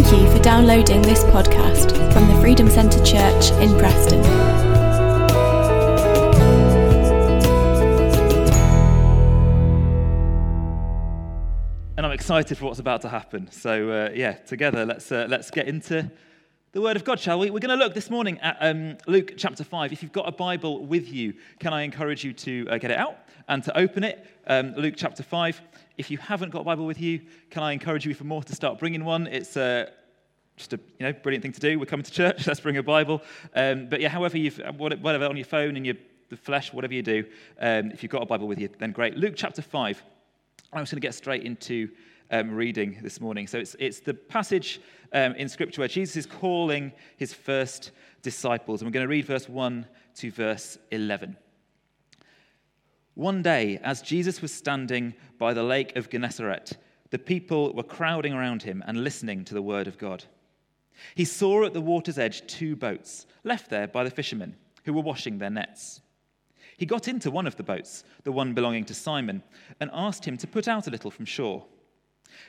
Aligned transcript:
Thank 0.00 0.22
you 0.22 0.30
for 0.30 0.40
downloading 0.40 1.02
this 1.02 1.24
podcast 1.24 1.90
from 2.12 2.28
the 2.28 2.40
Freedom 2.40 2.70
Centre 2.70 3.04
Church 3.04 3.50
in 3.60 3.76
Preston. 3.76 4.24
and 11.96 12.06
I'm 12.06 12.12
excited 12.12 12.56
for 12.56 12.66
what's 12.66 12.78
about 12.78 13.00
to 13.02 13.08
happen. 13.08 13.50
So 13.50 13.90
uh, 13.90 14.10
yeah, 14.14 14.34
together 14.34 14.86
let's 14.86 15.10
uh, 15.10 15.26
let's 15.28 15.50
get 15.50 15.66
into 15.66 16.08
the 16.70 16.80
Word 16.80 16.94
of 16.94 17.02
God, 17.02 17.18
shall 17.18 17.40
we? 17.40 17.50
We're 17.50 17.58
going 17.58 17.76
to 17.76 17.84
look 17.84 17.92
this 17.92 18.08
morning 18.08 18.38
at 18.38 18.56
um, 18.60 18.98
Luke 19.08 19.34
chapter 19.36 19.64
five. 19.64 19.92
If 19.92 20.04
you've 20.04 20.12
got 20.12 20.28
a 20.28 20.32
Bible 20.32 20.86
with 20.86 21.12
you, 21.12 21.34
can 21.58 21.72
I 21.72 21.82
encourage 21.82 22.22
you 22.22 22.32
to 22.34 22.68
uh, 22.70 22.78
get 22.78 22.92
it 22.92 22.98
out 22.98 23.18
and 23.48 23.64
to 23.64 23.76
open 23.76 24.04
it? 24.04 24.24
Um, 24.46 24.74
Luke 24.76 24.94
chapter 24.96 25.24
five. 25.24 25.60
If 25.98 26.12
you 26.12 26.18
haven't 26.18 26.50
got 26.50 26.60
a 26.60 26.64
Bible 26.64 26.86
with 26.86 27.00
you, 27.00 27.20
can 27.50 27.64
I 27.64 27.72
encourage 27.72 28.06
you 28.06 28.14
for 28.14 28.22
more 28.22 28.42
to 28.44 28.54
start 28.54 28.78
bringing 28.78 29.04
one? 29.04 29.26
It's 29.26 29.56
uh, 29.56 29.90
just 30.56 30.72
a 30.72 30.80
you 30.98 31.06
know 31.06 31.12
brilliant 31.12 31.42
thing 31.42 31.52
to 31.52 31.60
do. 31.60 31.78
We're 31.78 31.86
coming 31.86 32.04
to 32.04 32.12
church. 32.12 32.46
Let's 32.46 32.60
bring 32.60 32.76
a 32.76 32.82
Bible. 32.84 33.20
Um, 33.54 33.88
but 33.88 34.00
yeah, 34.00 34.08
however 34.08 34.38
you've 34.38 34.58
whatever 34.78 35.26
on 35.26 35.36
your 35.36 35.44
phone 35.44 35.76
in 35.76 35.84
your 35.84 35.96
the 36.28 36.36
flesh, 36.36 36.72
whatever 36.72 36.94
you 36.94 37.02
do, 37.02 37.24
um, 37.60 37.90
if 37.90 38.02
you've 38.02 38.12
got 38.12 38.22
a 38.22 38.26
Bible 38.26 38.46
with 38.46 38.60
you, 38.60 38.68
then 38.78 38.92
great. 38.92 39.16
Luke 39.16 39.34
chapter 39.36 39.60
five. 39.60 40.02
I'm 40.72 40.82
just 40.82 40.92
going 40.92 41.00
to 41.00 41.06
get 41.06 41.14
straight 41.14 41.42
into 41.42 41.88
um, 42.30 42.50
reading 42.50 42.98
this 43.02 43.20
morning. 43.20 43.46
So 43.46 43.58
it's, 43.58 43.74
it's 43.78 44.00
the 44.00 44.14
passage 44.14 44.80
um, 45.12 45.34
in 45.34 45.48
Scripture 45.48 45.80
where 45.80 45.88
Jesus 45.88 46.16
is 46.16 46.26
calling 46.26 46.92
his 47.16 47.32
first 47.32 47.92
disciples. 48.22 48.82
And 48.82 48.88
we're 48.88 48.92
going 48.92 49.06
to 49.06 49.10
read 49.10 49.24
verse 49.24 49.48
1 49.48 49.86
to 50.16 50.30
verse 50.30 50.78
11. 50.90 51.36
One 53.18 53.42
day, 53.42 53.80
as 53.82 54.00
Jesus 54.00 54.40
was 54.40 54.54
standing 54.54 55.12
by 55.38 55.52
the 55.52 55.64
lake 55.64 55.96
of 55.96 56.08
Gennesaret, 56.08 56.76
the 57.10 57.18
people 57.18 57.74
were 57.74 57.82
crowding 57.82 58.32
around 58.32 58.62
him 58.62 58.80
and 58.86 59.02
listening 59.02 59.44
to 59.46 59.54
the 59.54 59.60
word 59.60 59.88
of 59.88 59.98
God. 59.98 60.22
He 61.16 61.24
saw 61.24 61.64
at 61.64 61.72
the 61.72 61.80
water's 61.80 62.16
edge 62.16 62.46
two 62.46 62.76
boats, 62.76 63.26
left 63.42 63.70
there 63.70 63.88
by 63.88 64.04
the 64.04 64.12
fishermen, 64.12 64.54
who 64.84 64.92
were 64.92 65.02
washing 65.02 65.38
their 65.38 65.50
nets. 65.50 66.00
He 66.76 66.86
got 66.86 67.08
into 67.08 67.32
one 67.32 67.48
of 67.48 67.56
the 67.56 67.64
boats, 67.64 68.04
the 68.22 68.30
one 68.30 68.54
belonging 68.54 68.84
to 68.84 68.94
Simon, 68.94 69.42
and 69.80 69.90
asked 69.92 70.24
him 70.24 70.36
to 70.36 70.46
put 70.46 70.68
out 70.68 70.86
a 70.86 70.92
little 70.92 71.10
from 71.10 71.24
shore. 71.24 71.66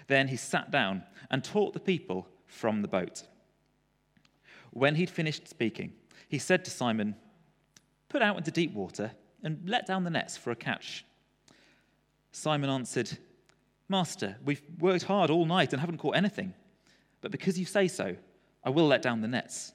Then 0.06 0.28
he 0.28 0.38
sat 0.38 0.70
down 0.70 1.02
and 1.32 1.44
taught 1.44 1.74
the 1.74 1.80
people 1.80 2.28
from 2.46 2.84
the 2.84 2.88
boat. 2.88 3.24
When 4.70 4.94
he'd 4.94 5.10
finished 5.10 5.48
speaking, 5.48 5.94
he 6.28 6.38
said 6.38 6.64
to 6.66 6.70
Simon, 6.70 7.16
Put 8.08 8.22
out 8.22 8.38
into 8.38 8.52
deep 8.52 8.76
water 8.76 9.14
and 9.44 9.62
let 9.68 9.86
down 9.86 10.04
the 10.04 10.10
nets 10.10 10.38
for 10.38 10.52
a 10.52 10.56
catch. 10.56 11.06
Simon 12.32 12.70
answered, 12.70 13.18
Master, 13.88 14.38
we've 14.46 14.62
worked 14.80 15.04
hard 15.04 15.30
all 15.30 15.46
night 15.46 15.74
and 15.74 15.80
haven't 15.80 15.98
caught 15.98 16.16
anything. 16.16 16.54
But 17.22 17.32
because 17.32 17.58
you 17.58 17.66
say 17.66 17.88
so, 17.88 18.16
I 18.64 18.70
will 18.70 18.88
let 18.88 19.02
down 19.02 19.22
the 19.22 19.28
nets. 19.28 19.74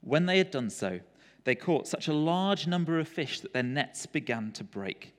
When 0.00 0.26
they 0.26 0.38
had 0.38 0.50
done 0.50 0.70
so, 0.70 1.00
they 1.44 1.54
caught 1.54 1.88
such 1.88 2.08
a 2.08 2.12
large 2.12 2.66
number 2.66 2.98
of 2.98 3.08
fish 3.08 3.40
that 3.40 3.52
their 3.52 3.62
nets 3.62 4.06
began 4.06 4.52
to 4.52 4.64
break. 4.64 5.14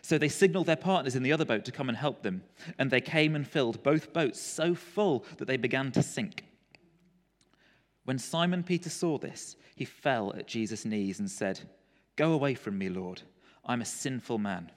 So 0.00 0.18
they 0.18 0.28
signaled 0.28 0.66
their 0.66 0.76
partners 0.76 1.14
in 1.14 1.22
the 1.22 1.32
other 1.32 1.44
boat 1.44 1.64
to 1.66 1.72
come 1.72 1.88
and 1.88 1.96
help 1.96 2.22
them, 2.22 2.42
and 2.78 2.90
they 2.90 3.00
came 3.00 3.36
and 3.36 3.46
filled 3.46 3.82
both 3.82 4.12
boats 4.12 4.40
so 4.40 4.74
full 4.74 5.24
that 5.38 5.46
they 5.46 5.56
began 5.56 5.92
to 5.92 6.02
sink. 6.02 6.44
When 8.04 8.18
Simon 8.18 8.64
Peter 8.64 8.90
saw 8.90 9.18
this, 9.18 9.56
he 9.76 9.84
fell 9.84 10.34
at 10.36 10.48
Jesus' 10.48 10.84
knees 10.84 11.20
and 11.20 11.30
said, 11.30 11.60
Go 12.16 12.32
away 12.32 12.54
from 12.54 12.78
me, 12.78 12.88
Lord. 12.88 13.22
I'm 13.64 13.80
a 13.80 13.86
sinful 13.86 14.38
man. 14.38 14.70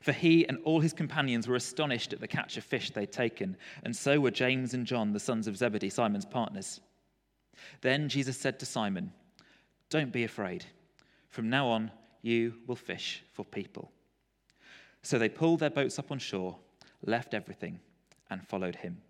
For 0.00 0.12
he 0.12 0.46
and 0.48 0.58
all 0.64 0.80
his 0.80 0.92
companions 0.92 1.48
were 1.48 1.56
astonished 1.56 2.12
at 2.12 2.20
the 2.20 2.28
catch 2.28 2.56
of 2.56 2.64
fish 2.64 2.90
they'd 2.90 3.10
taken, 3.10 3.56
and 3.82 3.94
so 3.94 4.20
were 4.20 4.30
James 4.30 4.74
and 4.74 4.86
John, 4.86 5.12
the 5.12 5.20
sons 5.20 5.46
of 5.46 5.56
Zebedee, 5.56 5.90
Simon's 5.90 6.26
partners. 6.26 6.80
Then 7.80 8.08
Jesus 8.08 8.36
said 8.36 8.58
to 8.58 8.66
Simon, 8.66 9.12
don't 9.90 10.12
be 10.12 10.24
afraid. 10.24 10.64
From 11.28 11.48
now 11.48 11.68
on, 11.68 11.90
you 12.22 12.54
will 12.66 12.76
fish 12.76 13.22
for 13.32 13.44
people. 13.44 13.90
So 15.02 15.18
they 15.18 15.28
pulled 15.28 15.60
their 15.60 15.70
boats 15.70 15.98
up 15.98 16.10
on 16.10 16.18
shore, 16.18 16.58
left 17.04 17.34
everything, 17.34 17.80
and 18.30 18.46
followed 18.46 18.76
him. 18.76 19.02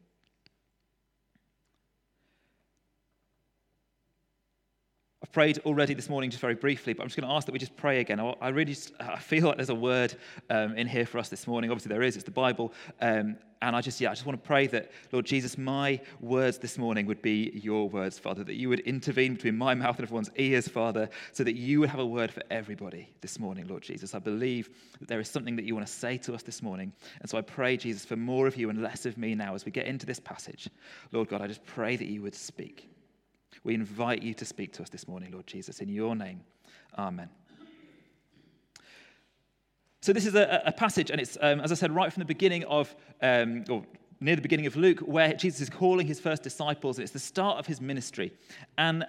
Prayed 5.34 5.58
already 5.66 5.94
this 5.94 6.08
morning, 6.08 6.30
just 6.30 6.40
very 6.40 6.54
briefly, 6.54 6.92
but 6.92 7.02
I'm 7.02 7.08
just 7.08 7.20
going 7.20 7.28
to 7.28 7.34
ask 7.34 7.44
that 7.46 7.52
we 7.52 7.58
just 7.58 7.76
pray 7.76 7.98
again. 7.98 8.20
I 8.40 8.50
really 8.50 8.72
just, 8.72 8.92
I 9.00 9.18
feel 9.18 9.48
like 9.48 9.56
there's 9.56 9.68
a 9.68 9.74
word 9.74 10.14
um, 10.48 10.76
in 10.78 10.86
here 10.86 11.04
for 11.04 11.18
us 11.18 11.28
this 11.28 11.48
morning. 11.48 11.72
Obviously, 11.72 11.88
there 11.88 12.04
is. 12.04 12.14
It's 12.14 12.24
the 12.24 12.30
Bible. 12.30 12.72
Um, 13.00 13.36
and 13.60 13.74
I 13.74 13.80
just, 13.80 14.00
yeah, 14.00 14.12
I 14.12 14.14
just 14.14 14.26
want 14.26 14.40
to 14.40 14.46
pray 14.46 14.68
that, 14.68 14.92
Lord 15.10 15.26
Jesus, 15.26 15.58
my 15.58 16.00
words 16.20 16.58
this 16.58 16.78
morning 16.78 17.06
would 17.06 17.20
be 17.20 17.50
your 17.52 17.88
words, 17.88 18.16
Father, 18.16 18.44
that 18.44 18.54
you 18.54 18.68
would 18.68 18.78
intervene 18.80 19.34
between 19.34 19.58
my 19.58 19.74
mouth 19.74 19.96
and 19.96 20.04
everyone's 20.04 20.30
ears, 20.36 20.68
Father, 20.68 21.08
so 21.32 21.42
that 21.42 21.56
you 21.56 21.80
would 21.80 21.88
have 21.88 21.98
a 21.98 22.06
word 22.06 22.30
for 22.30 22.44
everybody 22.52 23.08
this 23.20 23.40
morning, 23.40 23.66
Lord 23.66 23.82
Jesus. 23.82 24.14
I 24.14 24.20
believe 24.20 24.70
that 25.00 25.08
there 25.08 25.18
is 25.18 25.28
something 25.28 25.56
that 25.56 25.64
you 25.64 25.74
want 25.74 25.84
to 25.84 25.92
say 25.92 26.16
to 26.18 26.34
us 26.34 26.44
this 26.44 26.62
morning. 26.62 26.92
And 27.20 27.28
so 27.28 27.38
I 27.38 27.40
pray, 27.40 27.76
Jesus, 27.76 28.04
for 28.04 28.14
more 28.14 28.46
of 28.46 28.56
you 28.56 28.70
and 28.70 28.80
less 28.80 29.04
of 29.04 29.18
me 29.18 29.34
now 29.34 29.56
as 29.56 29.64
we 29.64 29.72
get 29.72 29.86
into 29.86 30.06
this 30.06 30.20
passage. 30.20 30.68
Lord 31.10 31.28
God, 31.28 31.40
I 31.42 31.48
just 31.48 31.64
pray 31.64 31.96
that 31.96 32.06
you 32.06 32.22
would 32.22 32.36
speak. 32.36 32.88
We 33.64 33.74
invite 33.74 34.22
you 34.22 34.34
to 34.34 34.44
speak 34.44 34.74
to 34.74 34.82
us 34.82 34.90
this 34.90 35.08
morning, 35.08 35.32
Lord 35.32 35.46
Jesus. 35.46 35.80
In 35.80 35.88
your 35.88 36.14
name, 36.14 36.42
amen. 36.98 37.30
So, 40.02 40.12
this 40.12 40.26
is 40.26 40.34
a, 40.34 40.62
a 40.66 40.72
passage, 40.72 41.10
and 41.10 41.18
it's, 41.18 41.38
um, 41.40 41.60
as 41.60 41.72
I 41.72 41.74
said, 41.74 41.90
right 41.90 42.12
from 42.12 42.20
the 42.20 42.26
beginning 42.26 42.64
of, 42.64 42.94
um, 43.22 43.64
or 43.70 43.82
near 44.20 44.36
the 44.36 44.42
beginning 44.42 44.66
of 44.66 44.76
Luke, 44.76 45.00
where 45.00 45.32
Jesus 45.32 45.62
is 45.62 45.70
calling 45.70 46.06
his 46.06 46.20
first 46.20 46.42
disciples, 46.42 46.98
and 46.98 47.04
it's 47.04 47.14
the 47.14 47.18
start 47.18 47.58
of 47.58 47.66
his 47.66 47.80
ministry. 47.80 48.34
And, 48.76 49.06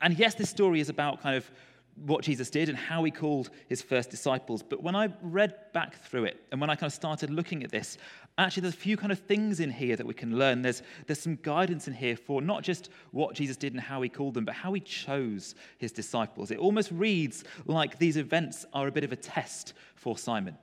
and 0.00 0.18
yes, 0.18 0.34
this 0.36 0.48
story 0.48 0.80
is 0.80 0.88
about 0.88 1.20
kind 1.20 1.36
of 1.36 1.50
what 1.96 2.24
Jesus 2.24 2.48
did 2.48 2.70
and 2.70 2.78
how 2.78 3.04
he 3.04 3.10
called 3.10 3.50
his 3.68 3.82
first 3.82 4.08
disciples. 4.08 4.62
But 4.62 4.82
when 4.82 4.96
I 4.96 5.12
read 5.20 5.54
back 5.74 5.96
through 5.96 6.24
it 6.24 6.40
and 6.50 6.60
when 6.60 6.70
I 6.70 6.74
kind 6.76 6.88
of 6.88 6.94
started 6.94 7.28
looking 7.28 7.62
at 7.62 7.70
this, 7.70 7.98
actually 8.38 8.62
there's 8.62 8.74
a 8.74 8.78
few 8.78 8.96
kind 8.96 9.12
of 9.12 9.18
things 9.18 9.60
in 9.60 9.70
here 9.70 9.96
that 9.96 10.06
we 10.06 10.14
can 10.14 10.38
learn. 10.38 10.62
There's, 10.62 10.82
there's 11.06 11.20
some 11.20 11.36
guidance 11.42 11.86
in 11.86 11.94
here 11.94 12.16
for 12.16 12.40
not 12.40 12.62
just 12.62 12.88
what 13.10 13.34
Jesus 13.34 13.56
did 13.56 13.72
and 13.72 13.80
how 13.80 14.00
he 14.02 14.08
called 14.08 14.34
them, 14.34 14.44
but 14.44 14.54
how 14.54 14.72
he 14.72 14.80
chose 14.80 15.54
his 15.78 15.92
disciples. 15.92 16.50
It 16.50 16.58
almost 16.58 16.90
reads 16.90 17.44
like 17.66 17.98
these 17.98 18.16
events 18.16 18.64
are 18.72 18.88
a 18.88 18.92
bit 18.92 19.04
of 19.04 19.12
a 19.12 19.16
test 19.16 19.74
for 19.94 20.16
Simon. 20.16 20.56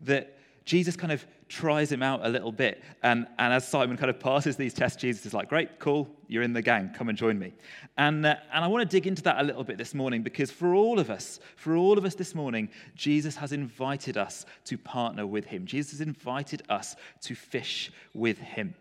That 0.00 0.37
Jesus 0.68 0.96
kind 0.96 1.12
of 1.12 1.26
tries 1.48 1.90
him 1.90 2.02
out 2.02 2.26
a 2.26 2.28
little 2.28 2.52
bit. 2.52 2.82
And, 3.02 3.26
and 3.38 3.54
as 3.54 3.66
Simon 3.66 3.96
kind 3.96 4.10
of 4.10 4.20
passes 4.20 4.54
these 4.54 4.74
tests, 4.74 5.00
Jesus 5.00 5.24
is 5.24 5.32
like, 5.32 5.48
Great, 5.48 5.78
cool, 5.78 6.06
you're 6.26 6.42
in 6.42 6.52
the 6.52 6.60
gang, 6.60 6.92
come 6.94 7.08
and 7.08 7.16
join 7.16 7.38
me. 7.38 7.54
And, 7.96 8.26
uh, 8.26 8.36
and 8.52 8.62
I 8.62 8.68
want 8.68 8.82
to 8.82 8.96
dig 8.96 9.06
into 9.06 9.22
that 9.22 9.40
a 9.40 9.42
little 9.42 9.64
bit 9.64 9.78
this 9.78 9.94
morning 9.94 10.22
because 10.22 10.50
for 10.50 10.74
all 10.74 10.98
of 10.98 11.08
us, 11.08 11.40
for 11.56 11.74
all 11.74 11.96
of 11.96 12.04
us 12.04 12.14
this 12.14 12.34
morning, 12.34 12.68
Jesus 12.94 13.34
has 13.36 13.52
invited 13.52 14.18
us 14.18 14.44
to 14.66 14.76
partner 14.76 15.26
with 15.26 15.46
him. 15.46 15.64
Jesus 15.64 15.92
has 15.92 16.00
invited 16.02 16.62
us 16.68 16.96
to 17.22 17.34
fish 17.34 17.90
with 18.12 18.36
him. 18.36 18.74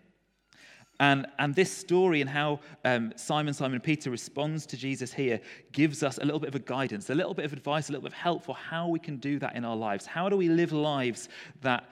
And, 1.00 1.28
and 1.38 1.53
this 1.53 1.72
story 1.72 2.22
and 2.22 2.30
how 2.30 2.59
um, 2.84 3.13
Simon, 3.16 3.53
Simon 3.53 3.80
Peter 3.80 4.09
responds 4.09 4.66
to 4.68 4.78
Jesus 4.78 5.13
here 5.13 5.40
gives 5.72 6.02
us 6.02 6.18
a 6.18 6.25
little 6.25 6.40
bit 6.40 6.50
of 6.50 6.56
a 6.56 6.59
guidance, 6.59 7.09
a 7.09 7.16
little 7.16 7.35
bit 7.35 7.46
of 7.46 7.53
advice, 7.53 7.90
a 7.90 7.91
little 7.91 8.03
bit 8.03 8.13
of 8.13 8.18
help 8.18 8.44
for 8.44 8.56
how 8.56 8.88
we 8.88 8.97
can 9.00 9.18
do 9.18 9.38
that 9.40 9.56
in 9.56 9.63
our 9.63 9.75
lives. 9.75 10.06
How 10.08 10.28
do 10.28 10.35
we 10.35 10.50
live 10.50 10.72
lives 10.72 11.30
that 11.62 11.88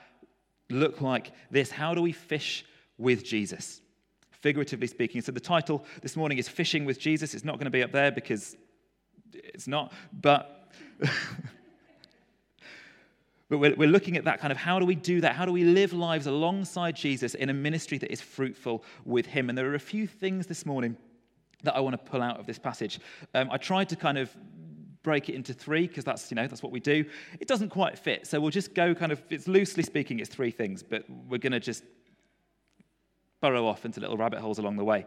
look 0.71 1.01
like 1.01 1.31
this? 1.51 1.69
How 1.69 1.93
do 1.93 2.01
we 2.01 2.11
fish 2.11 2.65
with 2.97 3.23
Jesus? 3.23 3.81
Figuratively 4.31 4.87
speaking. 4.87 5.21
So 5.21 5.31
the 5.31 5.39
title 5.39 5.85
this 6.01 6.15
morning 6.15 6.39
is 6.39 6.49
Fishing 6.49 6.83
with 6.83 6.99
Jesus. 6.99 7.35
It's 7.35 7.45
not 7.45 7.55
going 7.55 7.65
to 7.65 7.71
be 7.71 7.83
up 7.83 7.91
there 7.91 8.11
because 8.11 8.55
it's 9.33 9.67
not, 9.67 9.93
but. 10.11 10.71
But 13.49 13.59
we're, 13.59 13.75
we're 13.75 13.89
looking 13.89 14.17
at 14.17 14.25
that 14.25 14.39
kind 14.39 14.51
of 14.51 14.57
how 14.57 14.79
do 14.79 14.85
we 14.85 14.95
do 14.95 15.21
that? 15.21 15.35
How 15.35 15.45
do 15.45 15.51
we 15.51 15.63
live 15.63 15.93
lives 15.93 16.25
alongside 16.25 16.95
Jesus 16.95 17.35
in 17.35 17.49
a 17.49 17.53
ministry 17.53 17.97
that 17.99 18.11
is 18.11 18.21
fruitful 18.21 18.83
with 19.05 19.27
Him? 19.27 19.49
And 19.49 19.57
there 19.57 19.69
are 19.69 19.75
a 19.75 19.79
few 19.79 20.07
things 20.07 20.47
this 20.47 20.65
morning 20.65 20.97
that 21.63 21.75
I 21.75 21.79
want 21.79 21.93
to 21.93 22.11
pull 22.11 22.21
out 22.21 22.39
of 22.39 22.45
this 22.45 22.57
passage. 22.57 22.99
Um, 23.33 23.49
I 23.51 23.57
tried 23.57 23.89
to 23.89 23.95
kind 23.95 24.17
of 24.17 24.35
break 25.05 25.29
it 25.29 25.35
into 25.35 25.53
three 25.53 25.87
because 25.87 26.03
that's 26.03 26.31
you 26.31 26.35
know 26.35 26.47
that's 26.47 26.63
what 26.63 26.71
we 26.71 26.79
do 26.79 27.05
it 27.39 27.47
doesn't 27.47 27.69
quite 27.69 27.95
fit 27.95 28.25
so 28.25 28.41
we'll 28.41 28.49
just 28.49 28.73
go 28.73 28.95
kind 28.95 29.11
of 29.11 29.21
it's 29.29 29.47
loosely 29.47 29.83
speaking 29.83 30.19
it's 30.19 30.31
three 30.31 30.49
things 30.49 30.81
but 30.81 31.05
we're 31.29 31.37
going 31.37 31.51
to 31.51 31.59
just 31.59 31.83
burrow 33.39 33.67
off 33.67 33.85
into 33.85 33.99
little 33.99 34.17
rabbit 34.17 34.39
holes 34.39 34.57
along 34.57 34.77
the 34.77 34.83
way 34.83 35.05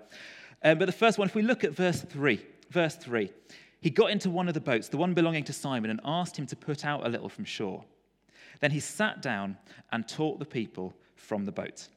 um, 0.62 0.79
but 0.79 0.87
the 0.87 0.93
first 0.93 1.19
one 1.19 1.26
if 1.26 1.35
we 1.35 1.43
look 1.43 1.64
at 1.64 1.73
verse 1.73 2.00
three 2.00 2.40
verse 2.70 2.94
three 2.94 3.32
he 3.81 3.90
got 3.90 4.12
into 4.12 4.31
one 4.31 4.46
of 4.46 4.55
the 4.55 4.61
boats 4.61 4.87
the 4.87 4.96
one 4.96 5.14
belonging 5.14 5.43
to 5.43 5.52
simon 5.52 5.90
and 5.90 6.00
asked 6.05 6.37
him 6.37 6.46
to 6.46 6.55
put 6.55 6.85
out 6.85 7.05
a 7.05 7.08
little 7.08 7.29
from 7.29 7.44
shore 7.44 7.85
then 8.61 8.71
he 8.71 8.81
sat 8.81 9.23
down 9.23 9.57
and 9.93 10.07
taught 10.07 10.39
the 10.39 10.45
people 10.45 10.95
from 11.17 11.45
the 11.45 11.53
boat. 11.53 11.89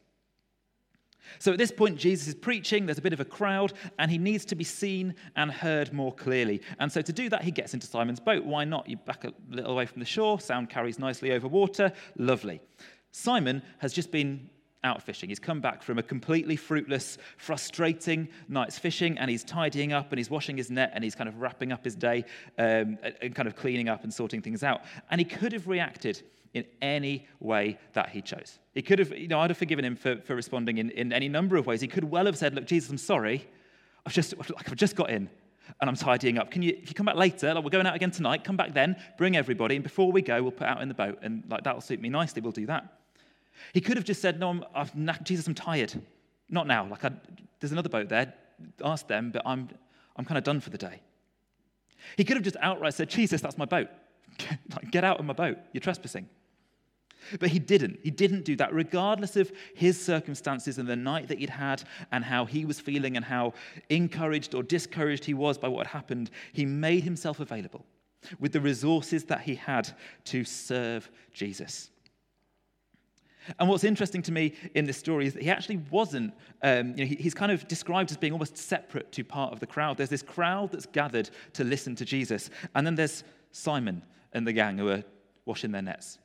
So 1.39 1.51
at 1.51 1.57
this 1.57 1.71
point, 1.71 1.97
Jesus 1.97 2.27
is 2.27 2.35
preaching, 2.35 2.85
there's 2.85 2.97
a 2.97 3.01
bit 3.01 3.13
of 3.13 3.19
a 3.19 3.25
crowd, 3.25 3.73
and 3.99 4.09
he 4.09 4.17
needs 4.17 4.43
to 4.45 4.55
be 4.55 4.63
seen 4.63 5.15
and 5.35 5.51
heard 5.51 5.93
more 5.93 6.11
clearly. 6.13 6.61
And 6.79 6.91
so 6.91 7.01
to 7.01 7.13
do 7.13 7.29
that, 7.29 7.43
he 7.43 7.51
gets 7.51 7.73
into 7.73 7.87
Simon's 7.87 8.19
boat. 8.19 8.43
Why 8.43 8.65
not? 8.65 8.89
You 8.89 8.97
back 8.97 9.23
a 9.23 9.33
little 9.49 9.71
away 9.71 9.85
from 9.85 9.99
the 9.99 10.05
shore, 10.05 10.39
sound 10.39 10.69
carries 10.69 10.99
nicely 10.99 11.31
over 11.31 11.47
water, 11.47 11.91
lovely. 12.17 12.59
Simon 13.11 13.61
has 13.79 13.93
just 13.93 14.11
been 14.11 14.49
out 14.83 15.01
fishing. 15.01 15.29
He's 15.29 15.39
come 15.39 15.61
back 15.61 15.83
from 15.83 15.97
a 15.97 16.03
completely 16.03 16.55
fruitless, 16.55 17.17
frustrating 17.37 18.27
night's 18.47 18.79
fishing, 18.79 19.17
and 19.17 19.29
he's 19.29 19.43
tidying 19.43 19.93
up 19.93 20.11
and 20.11 20.17
he's 20.17 20.29
washing 20.29 20.57
his 20.57 20.71
net 20.71 20.91
and 20.93 21.03
he's 21.03 21.15
kind 21.15 21.27
of 21.27 21.39
wrapping 21.39 21.71
up 21.71 21.83
his 21.83 21.95
day 21.95 22.25
um, 22.57 22.97
and 23.21 23.35
kind 23.35 23.47
of 23.47 23.55
cleaning 23.55 23.89
up 23.89 24.03
and 24.03 24.13
sorting 24.13 24.41
things 24.41 24.63
out. 24.63 24.81
And 25.09 25.19
he 25.19 25.25
could 25.25 25.53
have 25.53 25.67
reacted 25.67 26.21
in 26.53 26.65
any 26.81 27.27
way 27.39 27.77
that 27.93 28.09
he 28.09 28.21
chose. 28.21 28.59
He 28.73 28.81
could 28.81 28.99
have, 28.99 29.17
you 29.17 29.27
know, 29.27 29.39
I'd 29.39 29.49
have 29.49 29.57
forgiven 29.57 29.85
him 29.85 29.95
for, 29.95 30.17
for 30.17 30.35
responding 30.35 30.79
in, 30.79 30.89
in 30.91 31.13
any 31.13 31.29
number 31.29 31.55
of 31.55 31.65
ways. 31.65 31.81
He 31.81 31.87
could 31.87 32.03
well 32.03 32.25
have 32.25 32.37
said, 32.37 32.55
Look, 32.55 32.65
Jesus, 32.65 32.89
I'm 32.89 32.97
sorry. 32.97 33.47
I've 34.05 34.13
just, 34.13 34.35
like, 34.37 34.69
I've 34.69 34.75
just 34.75 34.95
got 34.95 35.11
in 35.11 35.29
and 35.79 35.89
I'm 35.89 35.95
tidying 35.95 36.37
up. 36.37 36.51
Can 36.51 36.61
you, 36.61 36.77
if 36.81 36.89
you 36.89 36.95
come 36.95 37.05
back 37.05 37.15
later, 37.15 37.53
like 37.53 37.63
we're 37.63 37.69
going 37.69 37.85
out 37.85 37.95
again 37.95 38.11
tonight, 38.11 38.43
come 38.43 38.57
back 38.57 38.73
then, 38.73 38.95
bring 39.17 39.37
everybody, 39.37 39.75
and 39.75 39.83
before 39.83 40.11
we 40.11 40.21
go, 40.21 40.41
we'll 40.41 40.51
put 40.51 40.67
out 40.67 40.81
in 40.81 40.87
the 40.87 40.93
boat, 40.93 41.19
and 41.21 41.43
like 41.47 41.63
that'll 41.63 41.81
suit 41.81 42.01
me 42.01 42.09
nicely. 42.09 42.41
We'll 42.41 42.51
do 42.51 42.65
that. 42.65 43.00
He 43.73 43.81
could 43.81 43.97
have 43.97 44.05
just 44.05 44.21
said, 44.21 44.39
No, 44.39 44.49
I'm, 44.49 44.65
I've, 44.73 45.23
Jesus, 45.23 45.47
I'm 45.47 45.55
tired. 45.55 45.93
Not 46.49 46.67
now. 46.67 46.87
Like, 46.87 47.05
I, 47.05 47.11
there's 47.59 47.71
another 47.71 47.89
boat 47.89 48.09
there. 48.09 48.33
Ask 48.83 49.07
them, 49.07 49.31
but 49.31 49.41
I'm, 49.45 49.69
I'm 50.15 50.25
kind 50.25 50.37
of 50.37 50.43
done 50.43 50.59
for 50.59 50.69
the 50.69 50.77
day. 50.77 51.01
He 52.17 52.23
could 52.23 52.35
have 52.35 52.43
just 52.43 52.57
outright 52.61 52.93
said, 52.93 53.09
Jesus, 53.09 53.41
that's 53.41 53.57
my 53.57 53.65
boat. 53.65 53.87
Get 54.91 55.03
out 55.03 55.19
of 55.19 55.25
my 55.25 55.33
boat. 55.33 55.57
You're 55.73 55.81
trespassing. 55.81 56.27
But 57.39 57.49
he 57.49 57.59
didn't. 57.59 57.99
He 58.03 58.09
didn't 58.09 58.45
do 58.45 58.55
that, 58.57 58.73
regardless 58.73 59.35
of 59.35 59.51
his 59.75 60.03
circumstances 60.03 60.79
and 60.79 60.89
the 60.89 60.95
night 60.95 61.27
that 61.27 61.37
he'd 61.37 61.51
had 61.51 61.83
and 62.11 62.25
how 62.25 62.45
he 62.45 62.65
was 62.65 62.79
feeling 62.79 63.15
and 63.15 63.23
how 63.23 63.53
encouraged 63.89 64.55
or 64.55 64.63
discouraged 64.63 65.25
he 65.25 65.35
was 65.35 65.57
by 65.57 65.67
what 65.67 65.85
had 65.85 65.93
happened. 65.93 66.31
He 66.51 66.65
made 66.65 67.03
himself 67.03 67.39
available 67.39 67.85
with 68.39 68.53
the 68.53 68.61
resources 68.61 69.23
that 69.25 69.41
he 69.41 69.55
had 69.55 69.89
to 70.25 70.43
serve 70.43 71.09
Jesus. 71.31 71.90
And 73.59 73.67
what's 73.67 73.83
interesting 73.83 74.21
to 74.23 74.31
me 74.31 74.53
in 74.75 74.85
this 74.85 74.97
story 74.97 75.25
is 75.25 75.33
that 75.33 75.43
he 75.43 75.49
actually 75.49 75.77
wasn't, 75.89 76.33
um, 76.61 76.89
you 76.89 76.97
know, 76.97 77.05
he, 77.05 77.15
he's 77.15 77.33
kind 77.33 77.51
of 77.51 77.67
described 77.67 78.11
as 78.11 78.17
being 78.17 78.33
almost 78.33 78.57
separate 78.57 79.11
to 79.13 79.23
part 79.23 79.51
of 79.51 79.59
the 79.59 79.67
crowd. 79.67 79.97
There's 79.97 80.09
this 80.09 80.21
crowd 80.21 80.71
that's 80.71 80.85
gathered 80.85 81.29
to 81.53 81.63
listen 81.63 81.95
to 81.95 82.05
Jesus, 82.05 82.49
and 82.75 82.85
then 82.85 82.95
there's 82.95 83.23
Simon 83.51 84.03
and 84.33 84.45
the 84.45 84.53
gang 84.53 84.77
who 84.77 84.89
are 84.89 85.03
washing 85.45 85.71
their 85.71 85.81
nets. 85.81 86.19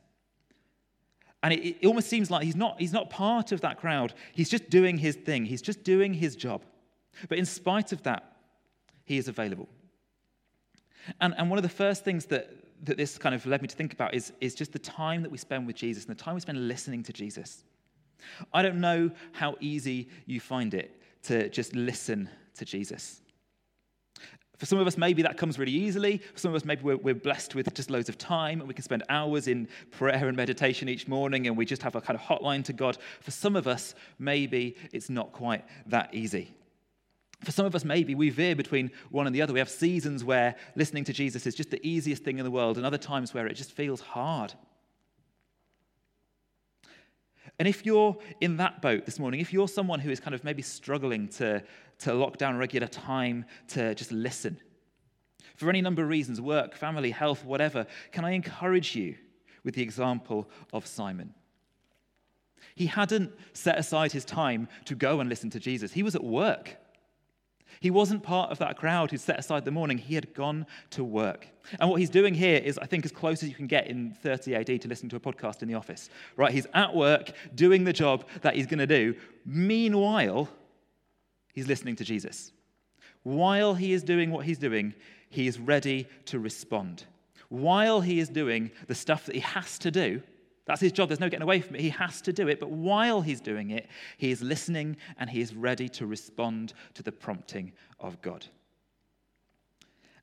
And 1.43 1.53
it, 1.53 1.77
it 1.81 1.85
almost 1.85 2.09
seems 2.09 2.31
like 2.31 2.43
he's 2.43 2.55
not, 2.55 2.79
he's 2.79 2.93
not 2.93 3.09
part 3.09 3.51
of 3.51 3.61
that 3.61 3.79
crowd. 3.79 4.13
He's 4.33 4.49
just 4.49 4.69
doing 4.69 4.97
his 4.97 5.15
thing, 5.15 5.45
he's 5.45 5.61
just 5.61 5.83
doing 5.83 6.13
his 6.13 6.35
job. 6.35 6.63
But 7.29 7.37
in 7.37 7.45
spite 7.45 7.91
of 7.91 8.03
that, 8.03 8.35
he 9.05 9.17
is 9.17 9.27
available. 9.27 9.67
And, 11.19 11.33
and 11.37 11.49
one 11.49 11.57
of 11.57 11.63
the 11.63 11.69
first 11.69 12.03
things 12.03 12.25
that, 12.25 12.49
that 12.83 12.97
this 12.97 13.17
kind 13.17 13.33
of 13.33 13.45
led 13.45 13.61
me 13.61 13.67
to 13.67 13.75
think 13.75 13.93
about 13.93 14.13
is, 14.13 14.33
is 14.41 14.55
just 14.55 14.71
the 14.71 14.79
time 14.79 15.21
that 15.23 15.31
we 15.31 15.37
spend 15.37 15.67
with 15.67 15.75
Jesus 15.75 16.05
and 16.05 16.15
the 16.15 16.23
time 16.23 16.35
we 16.35 16.41
spend 16.41 16.67
listening 16.67 17.03
to 17.03 17.13
Jesus. 17.13 17.63
I 18.53 18.61
don't 18.61 18.79
know 18.79 19.11
how 19.31 19.55
easy 19.59 20.09
you 20.25 20.39
find 20.39 20.73
it 20.73 21.01
to 21.23 21.49
just 21.49 21.75
listen 21.75 22.29
to 22.55 22.65
Jesus. 22.65 23.21
For 24.57 24.65
some 24.65 24.79
of 24.79 24.87
us, 24.87 24.97
maybe 24.97 25.21
that 25.21 25.37
comes 25.37 25.59
really 25.59 25.71
easily. 25.71 26.17
For 26.33 26.39
some 26.39 26.49
of 26.49 26.55
us, 26.55 26.65
maybe 26.65 26.81
we're, 26.81 26.97
we're, 26.97 27.13
blessed 27.13 27.53
with 27.53 27.71
just 27.75 27.91
loads 27.91 28.09
of 28.09 28.17
time 28.17 28.59
and 28.59 28.67
we 28.67 28.73
can 28.73 28.83
spend 28.83 29.03
hours 29.07 29.47
in 29.47 29.67
prayer 29.91 30.27
and 30.27 30.35
meditation 30.35 30.89
each 30.89 31.07
morning 31.07 31.45
and 31.45 31.55
we 31.55 31.63
just 31.63 31.83
have 31.83 31.95
a 31.95 32.01
kind 32.01 32.19
of 32.19 32.25
hotline 32.25 32.63
to 32.65 32.73
God. 32.73 32.97
For 33.21 33.29
some 33.29 33.55
of 33.55 33.67
us, 33.67 33.93
maybe 34.17 34.75
it's 34.91 35.11
not 35.11 35.31
quite 35.31 35.63
that 35.85 36.13
easy. 36.13 36.55
For 37.43 37.51
some 37.51 37.65
of 37.65 37.75
us, 37.75 37.85
maybe 37.85 38.15
we 38.15 38.29
veer 38.29 38.55
between 38.55 38.91
one 39.11 39.27
and 39.27 39.35
the 39.35 39.41
other. 39.41 39.53
We 39.53 39.59
have 39.59 39.69
seasons 39.69 40.23
where 40.23 40.55
listening 40.75 41.03
to 41.05 41.13
Jesus 41.13 41.45
is 41.45 41.53
just 41.53 41.69
the 41.69 41.85
easiest 41.87 42.23
thing 42.23 42.39
in 42.39 42.45
the 42.45 42.51
world, 42.51 42.77
and 42.77 42.85
other 42.85 42.97
times 42.97 43.33
where 43.33 43.47
it 43.47 43.53
just 43.53 43.71
feels 43.71 44.01
hard. 44.01 44.53
And 47.59 47.67
if 47.67 47.85
you're 47.85 48.17
in 48.41 48.57
that 48.57 48.81
boat 48.81 49.05
this 49.05 49.19
morning, 49.19 49.39
if 49.39 49.51
you're 49.51 49.67
someone 49.67 49.99
who 49.99 50.11
is 50.11 50.19
kind 50.19 50.35
of 50.35 50.43
maybe 50.43 50.61
struggling 50.61 51.27
to, 51.29 51.63
to 51.99 52.13
lock 52.13 52.37
down 52.37 52.57
regular 52.57 52.87
time 52.87 53.45
to 53.69 53.95
just 53.95 54.11
listen, 54.11 54.59
for 55.55 55.69
any 55.69 55.81
number 55.81 56.03
of 56.03 56.09
reasons 56.09 56.39
work, 56.39 56.75
family, 56.75 57.09
health, 57.11 57.43
whatever 57.43 57.87
can 58.11 58.25
I 58.25 58.31
encourage 58.31 58.95
you 58.95 59.15
with 59.63 59.73
the 59.73 59.81
example 59.81 60.49
of 60.71 60.85
Simon? 60.85 61.33
He 62.75 62.85
hadn't 62.85 63.31
set 63.53 63.79
aside 63.79 64.11
his 64.11 64.23
time 64.23 64.67
to 64.85 64.93
go 64.93 65.19
and 65.19 65.29
listen 65.29 65.49
to 65.51 65.59
Jesus, 65.59 65.93
he 65.93 66.03
was 66.03 66.15
at 66.15 66.23
work. 66.23 66.77
He 67.79 67.91
wasn't 67.91 68.23
part 68.23 68.51
of 68.51 68.57
that 68.59 68.77
crowd 68.77 69.11
who 69.11 69.17
set 69.17 69.39
aside 69.39 69.65
the 69.65 69.71
morning. 69.71 69.97
He 69.97 70.15
had 70.15 70.33
gone 70.33 70.65
to 70.91 71.03
work. 71.03 71.47
And 71.79 71.89
what 71.89 71.99
he's 71.99 72.09
doing 72.09 72.33
here 72.33 72.57
is, 72.57 72.77
I 72.77 72.85
think, 72.85 73.05
as 73.05 73.11
close 73.11 73.43
as 73.43 73.49
you 73.49 73.55
can 73.55 73.67
get 73.67 73.87
in 73.87 74.11
30 74.11 74.55
AD 74.55 74.81
to 74.81 74.87
listen 74.87 75.09
to 75.09 75.15
a 75.15 75.19
podcast 75.19 75.61
in 75.61 75.67
the 75.67 75.75
office. 75.75 76.09
Right? 76.35 76.51
He's 76.51 76.67
at 76.73 76.95
work 76.95 77.31
doing 77.55 77.83
the 77.83 77.93
job 77.93 78.25
that 78.41 78.55
he's 78.55 78.67
going 78.67 78.79
to 78.79 78.87
do. 78.87 79.15
Meanwhile, 79.45 80.49
he's 81.53 81.67
listening 81.67 81.95
to 81.97 82.03
Jesus. 82.03 82.51
While 83.23 83.73
he 83.73 83.93
is 83.93 84.03
doing 84.03 84.31
what 84.31 84.45
he's 84.45 84.57
doing, 84.57 84.93
he 85.29 85.47
is 85.47 85.59
ready 85.59 86.07
to 86.25 86.39
respond. 86.39 87.03
While 87.49 88.01
he 88.01 88.19
is 88.19 88.29
doing 88.29 88.71
the 88.87 88.95
stuff 88.95 89.25
that 89.25 89.35
he 89.35 89.41
has 89.41 89.77
to 89.79 89.91
do, 89.91 90.21
that's 90.67 90.81
his 90.81 90.91
job. 90.91 91.09
There's 91.09 91.19
no 91.19 91.29
getting 91.29 91.43
away 91.43 91.61
from 91.61 91.75
it. 91.75 91.81
He 91.81 91.89
has 91.89 92.21
to 92.21 92.33
do 92.33 92.47
it. 92.47 92.59
But 92.59 92.69
while 92.69 93.21
he's 93.21 93.41
doing 93.41 93.71
it, 93.71 93.87
he 94.17 94.31
is 94.31 94.41
listening 94.41 94.97
and 95.17 95.29
he 95.29 95.41
is 95.41 95.55
ready 95.55 95.89
to 95.89 96.05
respond 96.05 96.73
to 96.93 97.01
the 97.01 97.11
prompting 97.11 97.71
of 97.99 98.21
God. 98.21 98.45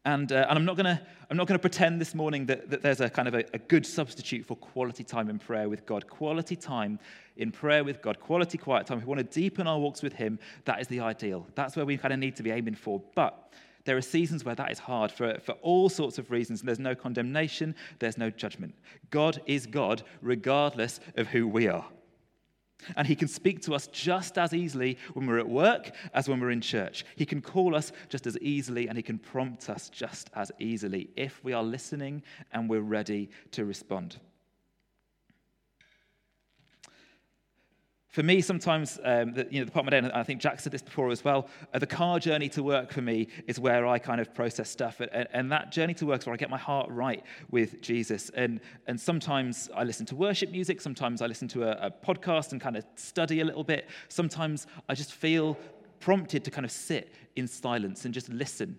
And, 0.06 0.30
uh, 0.32 0.46
and 0.50 0.58
I'm 0.58 0.66
not 0.66 0.76
going 0.76 0.98
to 1.30 1.58
pretend 1.58 1.98
this 1.98 2.14
morning 2.14 2.44
that, 2.46 2.68
that 2.68 2.82
there's 2.82 3.00
a 3.00 3.08
kind 3.08 3.26
of 3.26 3.34
a, 3.34 3.44
a, 3.54 3.58
good 3.58 3.86
substitute 3.86 4.44
for 4.44 4.54
quality 4.54 5.02
time 5.02 5.30
in 5.30 5.38
prayer 5.38 5.66
with 5.66 5.86
God. 5.86 6.06
Quality 6.06 6.56
time 6.56 6.98
in 7.38 7.50
prayer 7.50 7.82
with 7.82 8.02
God, 8.02 8.20
quality 8.20 8.58
quiet 8.58 8.86
time. 8.86 8.98
If 8.98 9.04
we 9.04 9.08
want 9.08 9.20
to 9.20 9.40
deepen 9.40 9.66
our 9.66 9.78
walks 9.78 10.02
with 10.02 10.12
Him, 10.12 10.38
that 10.66 10.78
is 10.78 10.88
the 10.88 11.00
ideal. 11.00 11.46
That's 11.54 11.74
where 11.74 11.86
we 11.86 11.96
kind 11.96 12.12
of 12.12 12.20
need 12.20 12.36
to 12.36 12.42
be 12.42 12.50
aiming 12.50 12.74
for. 12.74 13.00
But 13.14 13.50
there 13.84 13.96
are 13.96 14.02
seasons 14.02 14.44
where 14.44 14.54
that 14.54 14.72
is 14.72 14.78
hard 14.78 15.12
for, 15.12 15.38
for 15.40 15.52
all 15.62 15.88
sorts 15.88 16.18
of 16.18 16.30
reasons, 16.30 16.62
there's 16.62 16.78
no 16.78 16.94
condemnation, 16.94 17.74
there's 17.98 18.18
no 18.18 18.30
judgment. 18.30 18.74
God 19.10 19.40
is 19.46 19.66
God 19.66 20.02
regardless 20.22 21.00
of 21.16 21.28
who 21.28 21.46
we 21.46 21.68
are. 21.68 21.84
And 22.96 23.06
he 23.06 23.16
can 23.16 23.28
speak 23.28 23.62
to 23.62 23.74
us 23.74 23.86
just 23.86 24.36
as 24.36 24.52
easily 24.52 24.98
when 25.14 25.26
we're 25.26 25.38
at 25.38 25.48
work 25.48 25.92
as 26.12 26.28
when 26.28 26.40
we're 26.40 26.50
in 26.50 26.60
church. 26.60 27.04
He 27.16 27.24
can 27.24 27.40
call 27.40 27.74
us 27.74 27.92
just 28.08 28.26
as 28.26 28.36
easily 28.38 28.88
and 28.88 28.96
he 28.96 29.02
can 29.02 29.18
prompt 29.18 29.70
us 29.70 29.88
just 29.88 30.30
as 30.34 30.52
easily 30.58 31.10
if 31.16 31.42
we 31.42 31.52
are 31.52 31.62
listening 31.62 32.22
and 32.52 32.68
we're 32.68 32.80
ready 32.80 33.30
to 33.52 33.64
respond. 33.64 34.18
For 38.14 38.22
me, 38.22 38.40
sometimes, 38.42 39.00
um, 39.02 39.32
the, 39.32 39.48
you 39.50 39.58
know, 39.58 39.64
the 39.64 39.72
part 39.72 39.82
of 39.82 39.86
my 39.86 39.90
day, 39.90 39.98
and 39.98 40.12
I 40.12 40.22
think 40.22 40.40
Jack 40.40 40.60
said 40.60 40.70
this 40.70 40.82
before 40.82 41.10
as 41.10 41.24
well, 41.24 41.48
uh, 41.72 41.80
the 41.80 41.86
car 41.88 42.20
journey 42.20 42.48
to 42.50 42.62
work 42.62 42.92
for 42.92 43.02
me 43.02 43.26
is 43.48 43.58
where 43.58 43.88
I 43.88 43.98
kind 43.98 44.20
of 44.20 44.32
process 44.32 44.70
stuff. 44.70 45.00
And, 45.00 45.26
and, 45.32 45.50
that 45.50 45.72
journey 45.72 45.94
to 45.94 46.06
work 46.06 46.20
is 46.20 46.26
where 46.26 46.32
I 46.32 46.36
get 46.36 46.48
my 46.48 46.56
heart 46.56 46.88
right 46.90 47.24
with 47.50 47.82
Jesus. 47.82 48.30
And, 48.36 48.60
and 48.86 49.00
sometimes 49.00 49.68
I 49.74 49.82
listen 49.82 50.06
to 50.06 50.14
worship 50.14 50.52
music. 50.52 50.80
Sometimes 50.80 51.22
I 51.22 51.26
listen 51.26 51.48
to 51.48 51.64
a, 51.64 51.88
a 51.88 51.90
podcast 51.90 52.52
and 52.52 52.60
kind 52.60 52.76
of 52.76 52.84
study 52.94 53.40
a 53.40 53.44
little 53.44 53.64
bit. 53.64 53.88
Sometimes 54.08 54.68
I 54.88 54.94
just 54.94 55.10
feel 55.10 55.58
prompted 55.98 56.44
to 56.44 56.52
kind 56.52 56.64
of 56.64 56.70
sit 56.70 57.12
in 57.34 57.48
silence 57.48 58.04
and 58.04 58.14
just 58.14 58.28
listen. 58.28 58.78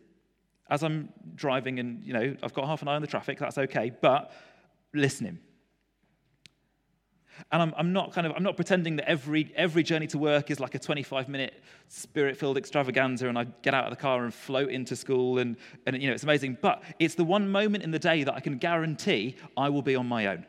As 0.69 0.81
I'm 0.81 1.09
driving 1.35 1.79
and, 1.79 2.01
you 2.05 2.13
know, 2.13 2.37
I've 2.41 2.53
got 2.53 2.67
half 2.67 2.81
an 2.83 2.87
eye 2.87 2.95
on 2.95 3.01
the 3.01 3.07
traffic, 3.07 3.39
that's 3.39 3.57
okay, 3.57 3.91
but 4.01 4.31
listening. 4.93 5.39
And 7.51 7.61
I'm, 7.61 7.73
I'm, 7.77 7.93
not 7.93 8.13
kind 8.13 8.25
of 8.25 8.33
I'm 8.35 8.43
not 8.43 8.55
pretending 8.55 8.95
that 8.97 9.09
every 9.09 9.51
every 9.55 9.83
journey 9.83 10.07
to 10.07 10.17
work 10.17 10.51
is 10.51 10.59
like 10.59 10.75
a 10.75 10.79
25 10.79 11.27
minute 11.27 11.61
spirit 11.87 12.37
filled 12.37 12.57
extravaganza 12.57 13.27
and 13.27 13.37
I 13.37 13.45
get 13.61 13.73
out 13.73 13.85
of 13.85 13.89
the 13.91 13.95
car 13.95 14.23
and 14.23 14.33
float 14.33 14.69
into 14.69 14.95
school 14.95 15.39
and, 15.39 15.57
and 15.85 16.01
you 16.01 16.07
know 16.07 16.13
it's 16.13 16.23
amazing. 16.23 16.57
But 16.61 16.83
it's 16.99 17.15
the 17.15 17.23
one 17.23 17.49
moment 17.49 17.83
in 17.83 17.91
the 17.91 17.99
day 17.99 18.23
that 18.23 18.33
I 18.33 18.39
can 18.39 18.57
guarantee 18.57 19.35
I 19.57 19.69
will 19.69 19.81
be 19.81 19.95
on 19.95 20.07
my 20.07 20.27
own. 20.27 20.45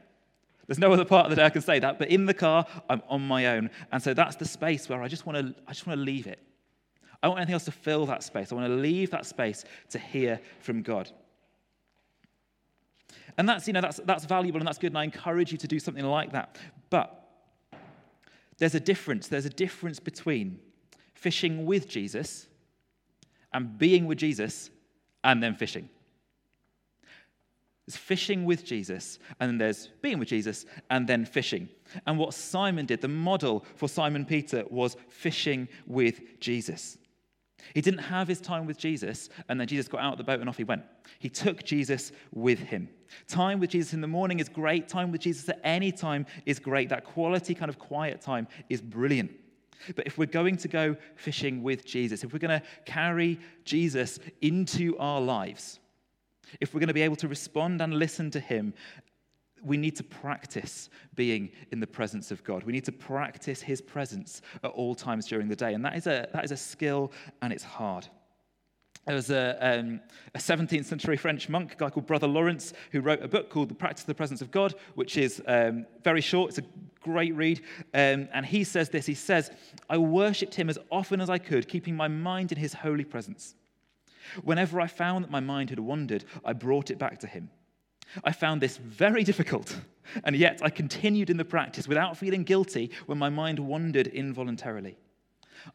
There's 0.67 0.79
no 0.79 0.93
other 0.93 1.05
part 1.05 1.27
of 1.27 1.31
the 1.31 1.37
day 1.37 1.45
I 1.45 1.51
can 1.51 1.63
say 1.63 1.79
that, 1.79 1.99
but 1.99 2.09
in 2.09 2.27
the 2.27 2.35
car 2.35 2.67
I'm 2.89 3.03
on 3.09 3.27
my 3.27 3.47
own. 3.47 3.71
And 3.93 4.03
so 4.03 4.15
that's 4.15 4.37
the 4.37 4.47
space 4.47 4.89
where 4.89 5.03
I 5.03 5.09
just 5.09 5.27
want 5.27 5.39
to 5.39 5.63
I 5.67 5.73
just 5.73 5.87
want 5.87 5.99
to 5.99 6.05
leave 6.05 6.27
it. 6.27 6.41
I 7.23 7.27
don't 7.27 7.33
want 7.33 7.41
anything 7.41 7.55
else 7.55 7.65
to 7.65 7.73
fill 7.73 8.07
that 8.07 8.23
space. 8.23 8.53
I 8.53 8.55
want 8.55 8.69
to 8.69 8.75
leave 8.75 9.11
that 9.11 9.27
space 9.27 9.65
to 9.91 9.99
hear 9.99 10.41
from 10.61 10.83
God. 10.83 11.11
And 13.39 13.49
that's, 13.49 13.67
you 13.67 13.73
know, 13.73 13.81
that's, 13.81 14.01
that's 14.05 14.25
valuable 14.25 14.59
and 14.61 14.67
that's 14.67 14.79
good, 14.79 14.93
and 14.93 14.99
I 14.99 15.05
encourage 15.05 15.53
you 15.53 15.59
to 15.59 15.69
do 15.69 15.79
something 15.79 16.05
like 16.05 16.33
that. 16.33 16.59
But 16.91 17.23
there's 18.59 18.75
a 18.75 18.81
difference. 18.81 19.29
There's 19.29 19.47
a 19.47 19.51
difference 19.51 20.01
between 20.01 20.61
fishing 21.15 21.67
with 21.67 21.89
Jesus 21.89 22.47
and 23.53 23.77
being 23.79 24.07
with 24.07 24.19
Jesus 24.19 24.71
and 25.25 25.43
then 25.43 25.55
fishing. 25.55 25.89
There's 27.87 27.97
fishing 27.97 28.45
with 28.45 28.65
Jesus, 28.65 29.21
and 29.39 29.49
then 29.49 29.59
there's 29.59 29.91
being 30.03 30.19
with 30.19 30.29
Jesus, 30.29 30.67
and 30.91 31.07
then 31.07 31.25
fishing. 31.25 31.69
And 32.05 32.19
what 32.19 32.35
Simon 32.35 32.85
did, 32.85 33.01
the 33.01 33.09
model 33.09 33.65
for 33.77 33.89
Simon 33.89 34.25
Peter, 34.25 34.65
was 34.69 34.97
fishing 35.09 35.69
with 35.87 36.41
Jesus. 36.41 36.99
He 37.75 37.81
didn't 37.81 38.01
have 38.01 38.29
his 38.29 38.41
time 38.41 38.67
with 38.67 38.79
Jesus, 38.79 39.29
and 39.49 39.61
then 39.61 39.67
Jesus 39.67 39.89
got 39.89 40.01
out 40.01 40.13
of 40.13 40.19
the 40.19 40.25
boat 40.25 40.41
and 40.41 40.49
off 40.49 40.57
he 40.57 40.65
went. 40.65 40.83
He 41.19 41.29
took 41.29 41.65
Jesus 41.65 42.13
with 42.33 42.59
him. 42.59 42.89
Time 43.29 43.61
with 43.61 43.71
Jesus 43.71 43.93
in 43.93 44.01
the 44.01 44.07
morning 44.07 44.41
is 44.41 44.49
great. 44.49 44.89
Time 44.89 45.11
with 45.11 45.21
Jesus 45.21 45.49
at 45.49 45.61
any 45.65 45.93
time 45.93 46.27
is 46.45 46.59
great. 46.59 46.89
That 46.89 47.05
quality 47.05 47.55
kind 47.55 47.69
of 47.69 47.79
quiet 47.79 48.21
time 48.21 48.47
is 48.69 48.81
brilliant. 48.81 49.31
But 49.95 50.07
if 50.07 50.19
we're 50.19 50.27
going 50.27 50.57
to 50.59 50.69
go 50.69 50.97
fishing 51.17 51.63
with 51.63 51.85
Jesus, 51.85 52.25
if 52.25 52.33
we're 52.33 52.39
going 52.39 52.61
to 52.61 52.67
carry 52.85 53.39
Jesus 53.65 54.19
into 54.41 54.97
our 54.99 55.21
lives, 55.21 55.79
if 56.61 56.73
we're 56.73 56.81
going 56.81 56.89
to 56.89 56.95
be 56.95 57.03
able 57.03 57.17
to 57.17 57.29
respond 57.29 57.81
and 57.83 57.95
listen 57.95 58.31
to 58.31 58.41
him, 58.41 58.73
we 59.65 59.77
need 59.77 59.97
to 59.97 60.05
practice 60.05 60.89
being 61.15 61.51
in 61.73 61.81
the 61.81 61.87
presence 61.87 62.31
of 62.31 62.45
God. 62.45 62.63
We 62.65 62.73
need 62.73 62.85
to 62.85 62.93
practice 62.93 63.61
his 63.61 63.81
presence 63.81 64.43
at 64.63 64.71
all 64.71 64.95
times 64.95 65.27
during 65.27 65.49
the 65.49 65.57
day. 65.57 65.75
And 65.75 65.85
that 65.85 65.97
is 65.97 66.07
a, 66.07 66.29
that 66.33 66.45
is 66.45 66.53
a 66.53 66.57
skill 66.57 67.13
and 67.43 67.53
it's 67.53 67.65
hard. 67.65 68.07
There 69.07 69.15
was 69.15 69.31
a, 69.31 69.57
um, 69.61 70.01
a 70.35 70.39
17th 70.39 70.85
century 70.85 71.17
French 71.17 71.49
monk, 71.49 71.75
a 71.75 71.77
guy 71.77 71.91
called 71.91 72.07
Brother 72.07 72.27
Lawrence, 72.27 72.73
who 72.91 73.01
wrote 73.01 73.23
a 73.23 73.29
book 73.29 73.51
called 73.51 73.69
The 73.69 73.75
Practice 73.75 74.03
of 74.03 74.09
the 74.09 74.15
Presence 74.15 74.43
of 74.43 74.51
God, 74.51 74.75
which 74.97 75.17
is 75.17 75.41
um, 75.47 75.87
very 76.03 76.21
short. 76.21 76.51
It's 76.51 76.59
a 76.59 76.65
great 77.01 77.33
read. 77.37 77.61
Um, 77.95 78.29
and 78.35 78.45
he 78.45 78.65
says 78.65 78.89
this 78.89 79.07
He 79.07 79.15
says, 79.15 79.53
I 79.89 79.97
worshipped 79.97 80.57
him 80.57 80.69
as 80.69 80.79
often 80.91 81.21
as 81.21 81.31
I 81.31 81.39
could, 81.39 81.69
keeping 81.69 81.95
my 81.95 82.09
mind 82.09 82.51
in 82.51 82.59
his 82.59 82.75
holy 82.75 83.05
presence. 83.05 83.55
Whenever 84.43 84.81
I 84.81 84.89
found 84.89 85.25
that 85.25 85.31
my 85.31 85.39
mind 85.39 85.71
had 85.71 85.79
wandered, 85.79 86.25
I 86.45 86.53
brought 86.53 86.91
it 86.91 86.99
back 86.99 87.21
to 87.21 87.29
him. 87.29 87.49
I 88.25 88.33
found 88.33 88.61
this 88.61 88.77
very 88.77 89.25
difficult, 89.25 89.79
and 90.25 90.37
yet 90.37 90.61
I 90.63 90.71
continued 90.71 91.31
in 91.31 91.37
the 91.37 91.45
practice 91.45 91.89
without 91.89 92.17
feeling 92.17 92.45
guilty 92.45 92.91
when 93.07 93.19
my 93.19 93.29
mind 93.29 93.59
wandered 93.59 94.07
involuntarily. 94.09 94.97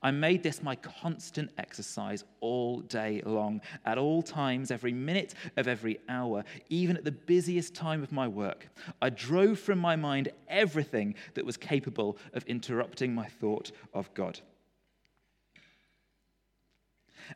I 0.02 0.12
made 0.12 0.44
this 0.44 0.62
my 0.62 0.76
constant 0.76 1.52
exercise 1.58 2.24
all 2.40 2.82
day 2.82 3.22
long, 3.26 3.62
at 3.86 3.98
all 3.98 4.22
times, 4.22 4.72
every 4.72 4.94
minute 4.94 5.34
of 5.58 5.68
every 5.68 6.00
hour, 6.08 6.44
even 6.70 6.98
at 6.98 7.04
the 7.04 7.12
busiest 7.12 7.74
time 7.74 8.04
of 8.04 8.12
my 8.12 8.28
work. 8.28 8.70
I 9.02 9.10
drove 9.10 9.60
from 9.60 9.80
my 9.80 9.96
mind 9.96 10.30
everything 10.48 11.16
that 11.34 11.46
was 11.46 11.58
capable 11.58 12.18
of 12.34 12.44
interrupting 12.46 13.14
my 13.14 13.28
thought 13.28 13.72
of 13.94 14.14
God. 14.14 14.40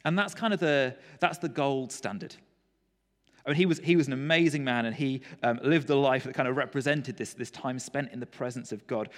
And 0.03 0.17
that's 0.17 0.33
kind 0.33 0.53
of 0.53 0.59
the, 0.59 0.95
that's 1.19 1.37
the 1.37 1.49
gold 1.49 1.91
standard. 1.91 2.35
I 3.45 3.49
mean, 3.49 3.57
he 3.57 3.65
was, 3.65 3.79
he 3.79 3.95
was 3.95 4.07
an 4.07 4.13
amazing 4.13 4.63
man 4.63 4.85
and 4.85 4.95
he 4.95 5.21
um, 5.43 5.59
lived 5.63 5.89
a 5.89 5.95
life 5.95 6.23
that 6.23 6.33
kind 6.33 6.47
of 6.47 6.57
represented 6.57 7.15
this, 7.17 7.33
this 7.33 7.51
time 7.51 7.77
spent 7.77 8.11
in 8.11 8.19
the 8.19 8.25
presence 8.25 8.71
of 8.71 8.85
God. 8.87 9.09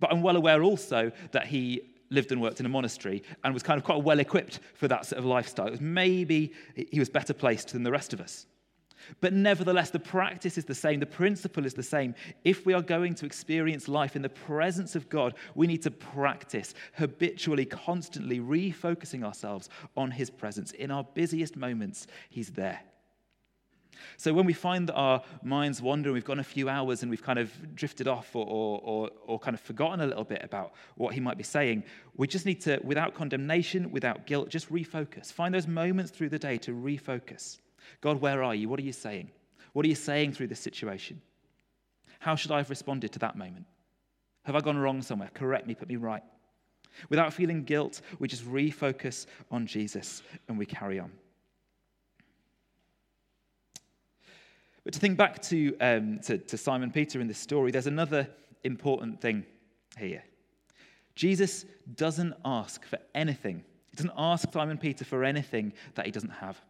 But 0.00 0.12
I'm 0.12 0.22
well 0.22 0.36
aware 0.36 0.62
also 0.62 1.12
that 1.32 1.46
he 1.46 1.82
lived 2.10 2.32
and 2.32 2.40
worked 2.40 2.60
in 2.60 2.66
a 2.66 2.68
monastery 2.68 3.22
and 3.44 3.54
was 3.54 3.62
kind 3.62 3.78
of 3.78 3.84
quite 3.84 4.02
well 4.02 4.18
equipped 4.18 4.60
for 4.74 4.88
that 4.88 5.06
sort 5.06 5.18
of 5.18 5.24
lifestyle. 5.24 5.68
It 5.68 5.72
was 5.72 5.80
maybe 5.80 6.52
he 6.74 6.98
was 6.98 7.08
better 7.08 7.32
placed 7.32 7.72
than 7.72 7.82
the 7.82 7.90
rest 7.90 8.12
of 8.12 8.20
us. 8.20 8.46
But 9.20 9.32
nevertheless, 9.32 9.90
the 9.90 10.00
practice 10.00 10.58
is 10.58 10.64
the 10.64 10.74
same, 10.74 10.98
the 10.98 11.06
principle 11.06 11.64
is 11.64 11.74
the 11.74 11.82
same. 11.82 12.14
If 12.44 12.66
we 12.66 12.72
are 12.72 12.82
going 12.82 13.14
to 13.16 13.26
experience 13.26 13.88
life 13.88 14.16
in 14.16 14.22
the 14.22 14.28
presence 14.28 14.96
of 14.96 15.08
God, 15.08 15.34
we 15.54 15.66
need 15.66 15.82
to 15.82 15.90
practice 15.90 16.74
habitually, 16.94 17.66
constantly 17.66 18.40
refocusing 18.40 19.22
ourselves 19.22 19.68
on 19.96 20.10
His 20.10 20.30
presence. 20.30 20.72
In 20.72 20.90
our 20.90 21.04
busiest 21.04 21.56
moments, 21.56 22.06
He's 22.30 22.50
there. 22.50 22.80
So 24.16 24.32
when 24.32 24.46
we 24.46 24.52
find 24.52 24.88
that 24.88 24.94
our 24.94 25.22
minds 25.42 25.80
wander 25.82 26.08
and 26.10 26.14
we've 26.14 26.24
gone 26.24 26.38
a 26.38 26.44
few 26.44 26.68
hours 26.68 27.02
and 27.02 27.10
we've 27.10 27.22
kind 27.22 27.38
of 27.38 27.50
drifted 27.74 28.08
off 28.08 28.34
or, 28.34 28.46
or, 28.46 28.80
or, 28.82 29.10
or, 29.26 29.38
kind 29.38 29.54
of 29.54 29.60
forgotten 29.60 30.00
a 30.00 30.06
little 30.06 30.24
bit 30.24 30.42
about 30.42 30.72
what 30.96 31.14
he 31.14 31.20
might 31.20 31.36
be 31.36 31.44
saying, 31.44 31.82
we 32.16 32.26
just 32.26 32.46
need 32.46 32.60
to, 32.62 32.80
without 32.82 33.14
condemnation, 33.14 33.90
without 33.90 34.26
guilt, 34.26 34.48
just 34.48 34.70
refocus. 34.72 35.32
Find 35.32 35.54
those 35.54 35.66
moments 35.66 36.10
through 36.10 36.30
the 36.30 36.38
day 36.38 36.58
to 36.58 36.72
refocus. 36.72 37.58
God, 38.00 38.20
where 38.20 38.42
are 38.42 38.54
you? 38.54 38.68
What 38.68 38.80
are 38.80 38.84
you 38.84 38.92
saying? 38.92 39.30
What 39.72 39.84
are 39.84 39.88
you 39.88 39.94
saying 39.94 40.32
through 40.32 40.48
this 40.48 40.60
situation? 40.60 41.20
How 42.18 42.34
should 42.34 42.50
I 42.50 42.58
have 42.58 42.70
responded 42.70 43.12
to 43.12 43.18
that 43.20 43.36
moment? 43.36 43.66
Have 44.44 44.56
I 44.56 44.60
gone 44.60 44.78
wrong 44.78 45.02
somewhere? 45.02 45.30
Correct 45.34 45.66
me, 45.66 45.74
put 45.74 45.88
me 45.88 45.96
right. 45.96 46.22
Without 47.08 47.32
feeling 47.32 47.62
guilt, 47.62 48.00
we 48.18 48.28
just 48.28 48.44
refocus 48.46 49.26
on 49.50 49.66
Jesus 49.66 50.22
and 50.48 50.56
we 50.56 50.66
carry 50.66 50.98
on. 50.98 51.12
But 54.86 54.92
to 54.92 55.00
think 55.00 55.18
back 55.18 55.42
to, 55.42 55.76
um, 55.80 56.20
to, 56.20 56.38
to 56.38 56.56
Simon 56.56 56.92
Peter 56.92 57.20
in 57.20 57.26
this 57.26 57.40
story, 57.40 57.72
there's 57.72 57.88
another 57.88 58.28
important 58.62 59.20
thing 59.20 59.44
here. 59.98 60.22
Jesus 61.16 61.64
doesn't 61.96 62.34
ask 62.44 62.84
for 62.84 63.00
anything. 63.12 63.64
He 63.90 63.96
doesn't 63.96 64.12
ask 64.16 64.52
Simon 64.52 64.78
Peter 64.78 65.04
for 65.04 65.24
anything 65.24 65.72
that 65.96 66.06
he 66.06 66.12
doesn't 66.12 66.30
have. 66.30 66.60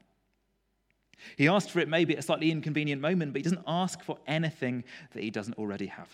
He 1.37 1.47
asked 1.47 1.71
for 1.71 1.81
it 1.81 1.91
maybe 1.91 2.15
at 2.15 2.21
a 2.21 2.23
slightly 2.23 2.51
inconvenient 2.51 3.03
moment, 3.03 3.35
but 3.35 3.41
he 3.41 3.43
doesn't 3.43 3.65
ask 3.67 4.03
for 4.03 4.17
anything 4.27 4.85
that 5.13 5.23
he 5.23 5.31
doesn't 5.31 5.59
already 5.59 5.89
have. 5.89 6.09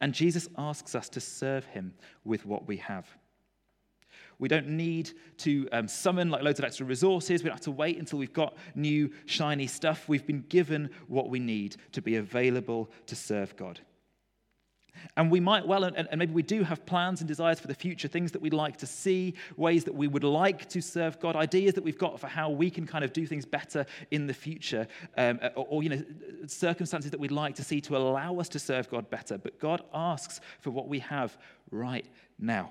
And 0.00 0.14
Jesus 0.14 0.48
asks 0.56 0.94
us 0.94 1.10
to 1.10 1.20
serve 1.20 1.66
him 1.66 1.92
with 2.24 2.46
what 2.46 2.66
we 2.66 2.78
have. 2.78 3.06
We 4.38 4.48
don't 4.48 4.68
need 4.68 5.12
to 5.38 5.68
um, 5.72 5.88
summon 5.88 6.30
like 6.30 6.42
loads 6.42 6.58
of 6.58 6.64
extra 6.64 6.86
resources. 6.86 7.42
We 7.42 7.48
don't 7.48 7.56
have 7.56 7.64
to 7.64 7.70
wait 7.70 7.98
until 7.98 8.18
we've 8.18 8.32
got 8.32 8.56
new 8.74 9.10
shiny 9.24 9.66
stuff. 9.66 10.08
We've 10.08 10.26
been 10.26 10.44
given 10.48 10.90
what 11.08 11.30
we 11.30 11.38
need 11.38 11.76
to 11.92 12.02
be 12.02 12.16
available 12.16 12.90
to 13.06 13.16
serve 13.16 13.56
God. 13.56 13.80
And 15.16 15.30
we 15.30 15.40
might 15.40 15.66
well, 15.66 15.84
and, 15.84 16.08
maybe 16.16 16.32
we 16.32 16.42
do 16.42 16.62
have 16.62 16.84
plans 16.86 17.20
and 17.20 17.28
desires 17.28 17.60
for 17.60 17.66
the 17.66 17.74
future, 17.74 18.08
things 18.08 18.32
that 18.32 18.40
we'd 18.40 18.54
like 18.54 18.76
to 18.78 18.86
see, 18.86 19.34
ways 19.56 19.84
that 19.84 19.94
we 19.94 20.08
would 20.08 20.24
like 20.24 20.68
to 20.70 20.80
serve 20.80 21.20
God, 21.20 21.36
ideas 21.36 21.74
that 21.74 21.84
we've 21.84 21.98
got 21.98 22.18
for 22.18 22.26
how 22.26 22.50
we 22.50 22.70
can 22.70 22.86
kind 22.86 23.04
of 23.04 23.12
do 23.12 23.26
things 23.26 23.44
better 23.44 23.86
in 24.10 24.26
the 24.26 24.34
future, 24.34 24.86
um, 25.16 25.38
or, 25.54 25.66
or, 25.68 25.82
you 25.82 25.90
know, 25.90 26.02
circumstances 26.46 27.10
that 27.10 27.20
we'd 27.20 27.30
like 27.30 27.54
to 27.56 27.64
see 27.64 27.80
to 27.82 27.96
allow 27.96 28.38
us 28.38 28.48
to 28.50 28.58
serve 28.58 28.88
God 28.88 29.08
better. 29.10 29.38
But 29.38 29.58
God 29.58 29.82
asks 29.94 30.40
for 30.60 30.70
what 30.70 30.88
we 30.88 30.98
have 31.00 31.36
right 31.70 32.06
now. 32.38 32.70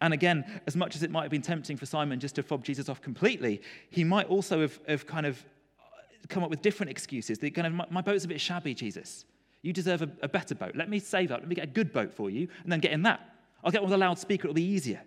And 0.00 0.14
again, 0.14 0.44
as 0.66 0.76
much 0.76 0.96
as 0.96 1.02
it 1.02 1.10
might 1.10 1.22
have 1.22 1.30
been 1.30 1.42
tempting 1.42 1.76
for 1.76 1.86
Simon 1.86 2.20
just 2.20 2.34
to 2.36 2.42
fob 2.42 2.64
Jesus 2.64 2.88
off 2.88 3.00
completely, 3.00 3.62
he 3.90 4.04
might 4.04 4.28
also 4.28 4.60
have, 4.60 4.78
have 4.88 5.06
kind 5.06 5.26
of 5.26 5.44
uh, 5.78 6.26
come 6.28 6.42
up 6.42 6.50
with 6.50 6.62
different 6.62 6.90
excuses. 6.90 7.38
Kind 7.38 7.66
of, 7.66 7.72
my, 7.72 7.86
my 7.90 8.00
boat's 8.00 8.24
a 8.24 8.28
bit 8.28 8.40
shabby, 8.40 8.74
Jesus. 8.74 9.24
You 9.62 9.72
deserve 9.72 10.02
a, 10.02 10.10
a 10.22 10.28
better 10.28 10.54
boat. 10.54 10.76
Let 10.76 10.88
me 10.88 10.98
save 10.98 11.32
up. 11.32 11.40
Let 11.40 11.48
me 11.48 11.54
get 11.54 11.64
a 11.64 11.72
good 11.72 11.92
boat 11.92 12.12
for 12.12 12.30
you, 12.30 12.48
and 12.62 12.70
then 12.70 12.80
get 12.80 12.92
in 12.92 13.02
that. 13.02 13.20
I'll 13.64 13.72
get 13.72 13.82
one 13.82 13.90
with 13.90 14.00
a 14.00 14.04
loudspeaker. 14.04 14.46
It'll 14.46 14.54
be 14.54 14.62
easier. 14.62 15.02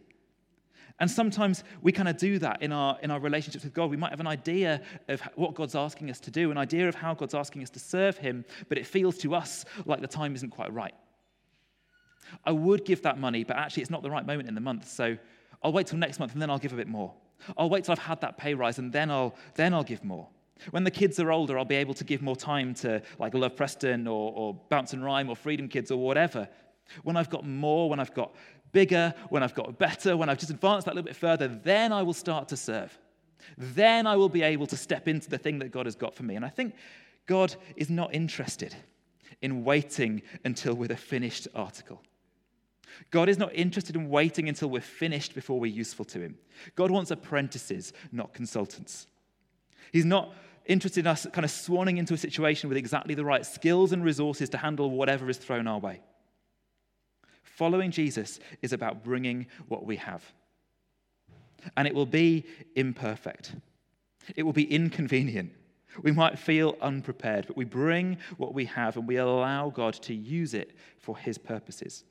And 1.00 1.10
sometimes 1.10 1.64
we 1.82 1.94
kind 1.94 2.10
of 2.10 2.18
do 2.18 2.40
that 2.40 2.62
in 2.62 2.74
our, 2.74 2.98
in 3.02 3.10
our 3.10 3.20
relationships 3.20 3.64
with 3.64 3.74
God. 3.74 3.90
We 3.90 3.98
might 3.98 4.12
have 4.12 4.20
an 4.20 4.28
idea 4.28 4.82
of 5.08 5.22
what 5.36 5.56
God's 5.56 5.76
asking 5.76 6.10
us 6.10 6.20
to 6.22 6.32
do, 6.32 6.52
an 6.52 6.58
idea 6.58 6.90
of 6.90 6.96
how 6.96 7.14
God's 7.14 7.34
asking 7.34 7.64
us 7.64 7.70
to 7.72 7.80
serve 7.80 8.18
Him, 8.18 8.44
but 8.68 8.78
it 8.78 8.86
feels 8.86 9.18
to 9.20 9.34
us 9.34 9.64
like 9.86 10.02
the 10.02 10.08
time 10.08 10.36
isn't 10.36 10.50
quite 10.50 10.74
right. 10.74 10.94
I 12.46 12.52
would 12.52 12.86
give 12.86 13.02
that 13.04 13.20
money, 13.20 13.44
but 13.44 13.58
actually 13.58 13.82
it's 13.82 13.92
not 13.92 14.04
the 14.04 14.12
right 14.12 14.26
moment 14.26 14.48
in 14.50 14.56
the 14.56 14.62
month. 14.62 14.88
So 14.88 15.18
I'll 15.64 15.72
wait 15.72 15.88
till 15.88 16.00
next 16.00 16.20
month 16.20 16.34
and 16.34 16.42
then 16.42 16.50
I'll 16.50 16.60
give 16.60 16.74
a 16.74 16.76
bit 16.76 16.88
more. 16.88 17.14
I'll 17.58 17.70
wait 17.70 17.86
till 17.86 17.94
I've 17.94 18.00
had 18.00 18.22
that 18.22 18.38
pay 18.38 18.54
rise 18.54 18.80
and 18.80 18.92
then 18.92 19.10
I'll, 19.10 19.36
then 19.56 19.74
I'll 19.74 19.84
give 19.84 20.04
more. 20.04 20.28
When 20.72 20.84
the 20.84 20.92
kids 20.92 21.20
are 21.20 21.32
older, 21.32 21.58
I'll 21.58 21.66
be 21.66 21.76
able 21.76 21.94
to 21.94 22.04
give 22.04 22.22
more 22.22 22.36
time 22.36 22.74
to 22.76 23.02
like 23.18 23.34
Love 23.34 23.56
Preston 23.56 24.08
or, 24.08 24.34
or 24.36 24.54
Bounce 24.70 24.94
and 24.94 25.04
Rhyme 25.04 25.30
or 25.30 25.36
Freedom 25.36 25.68
Kids 25.70 25.90
or 25.90 25.98
whatever. 25.98 26.50
When 27.04 27.16
I've 27.16 27.30
got 27.30 27.46
more, 27.46 27.90
when 27.90 28.00
I've 28.00 28.14
got 28.14 28.36
bigger, 28.72 29.14
when 29.30 29.42
I've 29.42 29.56
got 29.56 29.78
better, 29.78 30.18
when 30.18 30.30
I've 30.30 30.38
just 30.38 30.52
advanced 30.52 30.86
that 30.86 30.96
little 30.96 31.06
bit 31.06 31.16
further, 31.16 31.48
then 31.48 31.94
I 31.94 32.04
will 32.04 32.14
start 32.14 32.50
to 32.50 32.58
serve. 32.58 32.98
Then 33.58 34.06
I 34.06 34.16
will 34.16 34.30
be 34.30 34.42
able 34.42 34.68
to 34.68 34.78
step 34.78 35.08
into 35.08 35.30
the 35.30 35.38
thing 35.38 35.60
that 35.60 35.72
God 35.72 35.86
has 35.86 35.96
got 35.96 36.14
for 36.14 36.24
me. 36.24 36.36
And 36.36 36.44
I 36.44 36.50
think 36.50 36.76
God 37.26 37.56
is 37.78 37.90
not 37.90 38.14
interested 38.14 38.76
in 39.42 39.64
waiting 39.64 40.22
until 40.44 40.74
we're 40.74 40.92
a 40.92 40.98
finished 40.98 41.48
article. 41.56 42.02
God 43.12 43.30
is 43.30 43.38
not 43.38 43.54
interested 43.54 43.96
in 43.96 44.10
waiting 44.10 44.50
until 44.50 44.70
we're 44.70 44.82
finished 44.82 45.36
before 45.36 45.60
we're 45.60 45.72
useful 45.72 46.06
to 46.06 46.20
Him. 46.20 46.38
God 46.76 46.92
wants 46.92 47.12
apprentices, 47.12 47.94
not 48.12 48.34
consultants. 48.34 49.08
He's 49.92 50.06
not 50.06 50.34
interested 50.66 51.02
in 51.02 51.08
us 51.08 51.26
kind 51.34 51.46
of 51.46 51.52
swanning 51.52 51.98
into 51.98 52.14
a 52.14 52.18
situation 52.18 52.70
with 52.70 52.78
exactly 52.78 53.16
the 53.16 53.26
right 53.26 53.46
skills 53.46 53.92
and 53.92 54.04
resources 54.04 54.50
to 54.50 54.58
handle 54.58 54.92
whatever 54.92 55.30
is 55.30 55.38
thrown 55.38 55.68
our 55.68 55.80
way. 55.80 56.02
Following 57.44 57.92
Jesus 57.92 58.40
is 58.62 58.72
about 58.72 59.04
bringing 59.04 59.48
what 59.68 59.86
we 59.86 59.98
have. 59.98 60.24
And 61.76 61.88
it 61.88 61.96
will 61.96 62.06
be 62.06 62.46
imperfect, 62.76 63.54
it 64.36 64.44
will 64.44 64.54
be 64.54 64.72
inconvenient. 64.72 65.52
We 66.04 66.12
might 66.12 66.38
feel 66.38 66.78
unprepared, 66.82 67.48
but 67.48 67.58
we 67.58 67.66
bring 67.66 68.18
what 68.38 68.54
we 68.54 68.66
have 68.66 68.98
and 68.98 69.08
we 69.08 69.18
allow 69.18 69.70
God 69.70 69.94
to 69.96 70.14
use 70.14 70.54
it 70.54 70.76
for 70.98 71.18
His 71.18 71.38
purposes. 71.38 72.04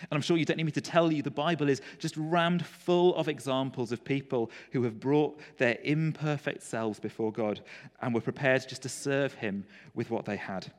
And 0.00 0.12
I'm 0.12 0.22
sure 0.22 0.36
you 0.36 0.44
don't 0.44 0.56
need 0.56 0.64
me 0.64 0.72
to 0.72 0.80
tell 0.80 1.12
you, 1.12 1.22
the 1.22 1.30
Bible 1.30 1.68
is 1.68 1.82
just 1.98 2.16
rammed 2.16 2.64
full 2.64 3.14
of 3.14 3.28
examples 3.28 3.92
of 3.92 4.04
people 4.04 4.50
who 4.72 4.82
have 4.84 4.98
brought 4.98 5.38
their 5.58 5.78
imperfect 5.84 6.62
selves 6.62 6.98
before 6.98 7.32
God 7.32 7.60
and 8.00 8.14
were 8.14 8.20
prepared 8.20 8.66
just 8.68 8.82
to 8.82 8.88
serve 8.88 9.34
Him 9.34 9.64
with 9.94 10.10
what 10.10 10.24
they 10.24 10.36
had. 10.36 10.72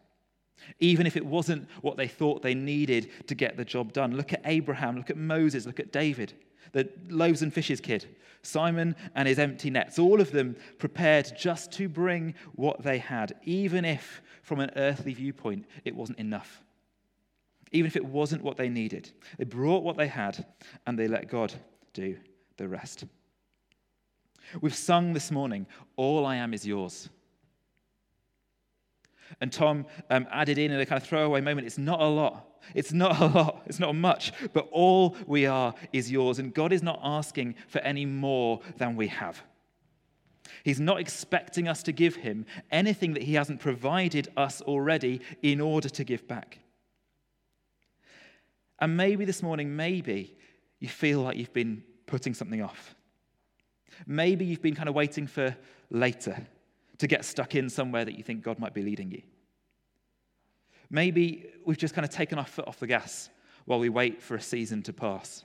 Even 0.80 1.06
if 1.06 1.18
it 1.18 1.26
wasn't 1.26 1.68
what 1.82 1.98
they 1.98 2.08
thought 2.08 2.42
they 2.42 2.56
needed 2.56 3.10
to 3.28 3.36
get 3.36 3.58
the 3.58 3.66
job 3.66 3.92
done. 3.94 4.16
Look 4.16 4.34
at 4.34 4.42
Abraham, 4.46 4.98
look 4.98 5.10
at 5.10 5.18
Moses, 5.18 5.66
look 5.66 5.80
at 5.80 5.92
David. 5.92 6.34
The 6.72 6.90
loaves 7.10 7.42
and 7.42 7.54
fishes 7.54 7.80
kid, 7.80 8.08
Simon 8.42 8.96
and 9.16 9.28
his 9.28 9.40
empty 9.40 9.70
nets, 9.70 9.98
all 9.98 10.22
of 10.22 10.32
them 10.32 10.56
prepared 10.78 11.32
just 11.38 11.72
to 11.74 11.88
bring 11.88 12.36
what 12.56 12.84
they 12.84 12.98
had, 12.98 13.34
even 13.44 13.86
if 13.86 14.22
from 14.42 14.60
an 14.60 14.72
earthly 14.76 15.14
viewpoint 15.14 15.66
it 15.86 15.96
wasn't 15.96 16.20
enough. 16.20 16.62
Even 17.72 17.88
if 17.88 17.96
it 17.96 18.06
wasn't 18.06 18.44
what 18.44 18.58
they 18.58 18.70
needed. 18.70 19.10
They 19.38 19.46
brought 19.46 19.84
what 19.84 19.98
they 19.98 20.08
had 20.08 20.46
and 20.86 21.00
they 21.00 21.08
let 21.08 21.30
God 21.30 21.54
do 21.94 22.18
the 22.58 22.68
rest. 22.68 23.06
We've 24.62 24.76
sung 24.76 25.14
this 25.14 25.32
morning, 25.32 25.66
All 25.96 26.26
I 26.26 26.36
Am 26.36 26.54
is 26.54 26.68
Yours. 26.68 27.10
And 29.42 29.52
Tom 29.52 29.86
um, 30.10 30.28
added 30.32 30.58
in 30.58 30.72
in 30.72 30.80
a 30.80 30.86
kind 30.86 31.02
of 31.02 31.08
throwaway 31.08 31.42
moment, 31.42 31.68
it's 31.68 31.78
not 31.78 32.00
a 32.02 32.08
lot. 32.08 32.50
It's 32.74 32.94
not 32.94 33.20
a 33.20 33.26
lot. 33.26 33.64
It's 33.66 33.80
not 33.80 33.96
much. 33.96 34.32
But 34.54 34.68
all 34.72 35.16
we 35.28 35.46
are 35.46 35.74
is 35.92 36.12
yours. 36.12 36.40
And 36.40 36.54
God 36.54 36.72
is 36.72 36.84
not 36.84 37.00
asking 37.04 37.56
for 37.68 37.80
any 37.80 38.06
more 38.06 38.62
than 38.78 38.96
we 38.96 39.08
have. 39.08 39.42
He's 40.64 40.80
not 40.80 41.00
expecting 41.00 41.68
us 41.68 41.84
to 41.84 41.92
give 41.92 42.16
him 42.16 42.46
anything 42.72 43.14
that 43.14 43.24
he 43.24 43.34
hasn't 43.34 43.60
provided 43.60 44.30
us 44.38 44.62
already 44.62 45.22
in 45.42 45.60
order 45.60 45.90
to 45.90 46.04
give 46.04 46.28
back. 46.28 46.60
And 48.80 48.96
maybe 48.96 49.26
this 49.26 49.44
morning, 49.44 49.76
maybe 49.76 50.38
you 50.80 50.88
feel 50.88 51.22
like 51.22 51.38
you've 51.38 51.54
been 51.54 51.84
putting 52.06 52.34
something 52.34 52.62
off. 52.62 52.96
Maybe 54.06 54.46
you've 54.46 54.62
been 54.62 54.76
kind 54.76 54.90
of 54.90 54.96
waiting 54.96 55.28
for 55.28 55.56
later 55.90 56.46
to 57.04 57.08
get 57.08 57.26
stuck 57.26 57.54
in 57.54 57.70
somewhere 57.70 58.06
that 58.06 58.18
you 58.18 58.24
think 58.24 58.42
God 58.44 58.60
might 58.60 58.74
be 58.74 58.82
leading 58.82 59.12
you. 59.12 59.22
Maybe 60.90 61.48
we've 61.66 61.78
just 61.78 61.94
kind 61.94 62.06
of 62.06 62.12
taken 62.12 62.40
our 62.40 62.46
foot 62.46 62.66
off 62.66 62.80
the 62.80 62.88
gas 62.88 63.30
while 63.66 63.78
we 63.78 63.90
wait 63.90 64.22
for 64.22 64.36
a 64.36 64.42
season 64.42 64.82
to 64.84 64.94
pass. 64.94 65.44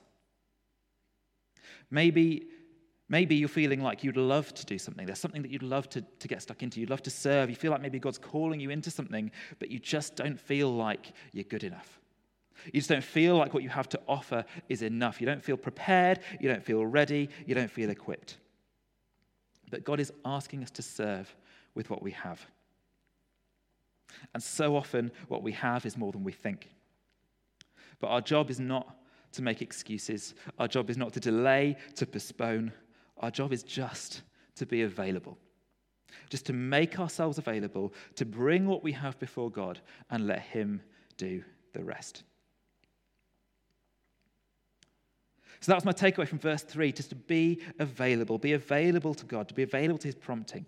Maybe, 1.91 2.47
maybe 3.09 3.35
you're 3.35 3.49
feeling 3.49 3.83
like 3.83 4.05
you'd 4.05 4.15
love 4.15 4.53
to 4.53 4.65
do 4.65 4.77
something. 4.79 5.05
There's 5.05 5.19
something 5.19 5.41
that 5.41 5.51
you'd 5.51 5.61
love 5.61 5.89
to, 5.89 6.01
to 6.01 6.27
get 6.29 6.41
stuck 6.41 6.63
into. 6.63 6.79
You'd 6.79 6.91
love 6.91 7.03
to 7.03 7.09
serve. 7.09 7.49
You 7.49 7.57
feel 7.57 7.71
like 7.71 7.81
maybe 7.81 7.99
God's 7.99 8.19
calling 8.19 8.61
you 8.61 8.69
into 8.69 8.89
something, 8.89 9.29
but 9.59 9.69
you 9.69 9.79
just 9.79 10.15
don't 10.15 10.39
feel 10.39 10.73
like 10.73 11.11
you're 11.33 11.43
good 11.43 11.65
enough. 11.65 11.99
You 12.67 12.79
just 12.79 12.89
don't 12.89 13.03
feel 13.03 13.35
like 13.35 13.53
what 13.53 13.63
you 13.63 13.69
have 13.69 13.89
to 13.89 13.99
offer 14.07 14.45
is 14.69 14.81
enough. 14.81 15.19
You 15.19 15.27
don't 15.27 15.43
feel 15.43 15.57
prepared. 15.57 16.21
You 16.39 16.47
don't 16.47 16.63
feel 16.63 16.85
ready. 16.85 17.27
You 17.45 17.53
don't 17.53 17.69
feel 17.69 17.89
equipped. 17.89 18.37
But 19.69 19.83
God 19.83 19.99
is 19.99 20.13
asking 20.23 20.63
us 20.63 20.71
to 20.71 20.81
serve 20.81 21.35
with 21.75 21.89
what 21.89 22.01
we 22.01 22.11
have. 22.11 22.45
And 24.33 24.41
so 24.41 24.75
often, 24.75 25.11
what 25.27 25.43
we 25.43 25.51
have 25.53 25.85
is 25.85 25.97
more 25.97 26.11
than 26.11 26.23
we 26.23 26.31
think. 26.31 26.69
But 27.99 28.07
our 28.07 28.21
job 28.21 28.49
is 28.49 28.59
not 28.59 28.95
to 29.33 29.41
make 29.41 29.61
excuses, 29.61 30.33
our 30.57 30.67
job 30.67 30.89
is 30.89 30.97
not 30.97 31.13
to 31.13 31.19
delay, 31.19 31.77
to 31.95 32.05
postpone. 32.05 32.71
Our 33.17 33.29
job 33.29 33.53
is 33.53 33.63
just 33.63 34.21
to 34.55 34.65
be 34.65 34.81
available. 34.83 35.37
Just 36.29 36.45
to 36.47 36.53
make 36.53 36.99
ourselves 36.99 37.37
available, 37.37 37.93
to 38.15 38.25
bring 38.25 38.65
what 38.65 38.83
we 38.83 38.93
have 38.93 39.19
before 39.19 39.51
God 39.51 39.79
and 40.09 40.25
let 40.25 40.39
Him 40.39 40.81
do 41.17 41.43
the 41.73 41.83
rest. 41.83 42.23
So 45.59 45.71
that 45.71 45.75
was 45.75 45.85
my 45.85 45.91
takeaway 45.91 46.27
from 46.27 46.39
verse 46.39 46.63
3 46.63 46.91
just 46.91 47.09
to 47.09 47.15
be 47.15 47.61
available, 47.79 48.37
be 48.37 48.53
available 48.53 49.13
to 49.13 49.25
God, 49.25 49.47
to 49.49 49.53
be 49.53 49.63
available 49.63 49.97
to 49.99 50.07
his 50.07 50.15
prompting. 50.15 50.65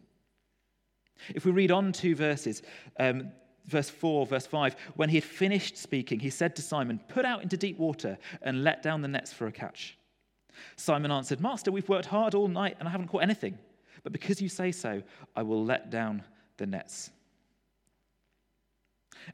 If 1.30 1.46
we 1.46 1.52
read 1.52 1.72
on 1.72 1.92
two 1.92 2.16
verses, 2.16 2.62
um, 3.00 3.32
verse 3.66 3.90
4, 3.90 4.26
verse 4.26 4.46
5, 4.46 4.76
when 4.96 5.10
he 5.10 5.16
had 5.16 5.24
finished 5.24 5.78
speaking, 5.78 6.20
he 6.20 6.30
said 6.30 6.56
to 6.56 6.62
Simon, 6.62 7.00
Put 7.08 7.26
out 7.26 7.44
into 7.44 7.58
deep 7.58 7.78
water 7.78 8.18
and 8.42 8.64
let 8.64 8.82
down 8.82 9.02
the 9.02 9.08
nets 9.08 9.32
for 9.32 9.48
a 9.48 9.52
catch. 9.52 9.98
Simon 10.76 11.12
answered, 11.12 11.40
Master, 11.40 11.72
we've 11.72 11.90
worked 11.90 12.08
hard 12.08 12.36
all 12.36 12.48
night 12.48 12.76
and 12.80 12.88
I 12.88 12.92
haven't 12.92 13.08
caught 13.08 13.24
anything. 13.24 13.58
But 14.04 14.14
because 14.14 14.42
you 14.42 14.50
say 14.50 14.72
so, 14.72 15.02
I 15.36 15.44
will 15.44 15.64
let 15.64 15.90
down 15.90 16.24
the 16.58 16.66
nets. 16.66 17.12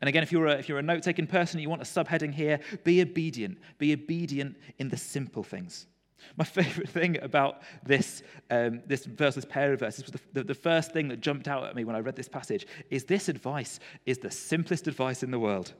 And 0.01 0.09
again, 0.09 0.23
if 0.23 0.31
you're 0.31 0.47
a, 0.47 0.53
if 0.53 0.67
you're 0.67 0.79
a 0.79 0.83
note 0.83 1.03
taking 1.03 1.27
person, 1.27 1.59
you 1.59 1.69
want 1.69 1.81
a 1.81 1.85
subheading 1.85 2.33
here 2.33 2.59
be 2.83 3.01
obedient. 3.01 3.57
Be 3.77 3.93
obedient 3.93 4.57
in 4.77 4.89
the 4.89 4.97
simple 4.97 5.43
things. 5.43 5.87
My 6.35 6.43
favorite 6.45 6.89
thing 6.89 7.17
about 7.21 7.61
this, 7.83 8.23
um, 8.49 8.81
this 8.85 9.05
verse, 9.05 9.35
this 9.35 9.45
pair 9.45 9.73
of 9.73 9.79
verses, 9.79 10.05
the, 10.05 10.19
the, 10.33 10.43
the 10.43 10.55
first 10.55 10.91
thing 10.91 11.07
that 11.09 11.21
jumped 11.21 11.47
out 11.47 11.63
at 11.65 11.75
me 11.75 11.83
when 11.83 11.95
I 11.95 11.99
read 11.99 12.15
this 12.15 12.29
passage 12.29 12.67
is 12.89 13.05
this 13.05 13.29
advice 13.29 13.79
is 14.05 14.17
the 14.17 14.31
simplest 14.31 14.87
advice 14.87 15.23
in 15.23 15.31
the 15.31 15.39
world. 15.39 15.73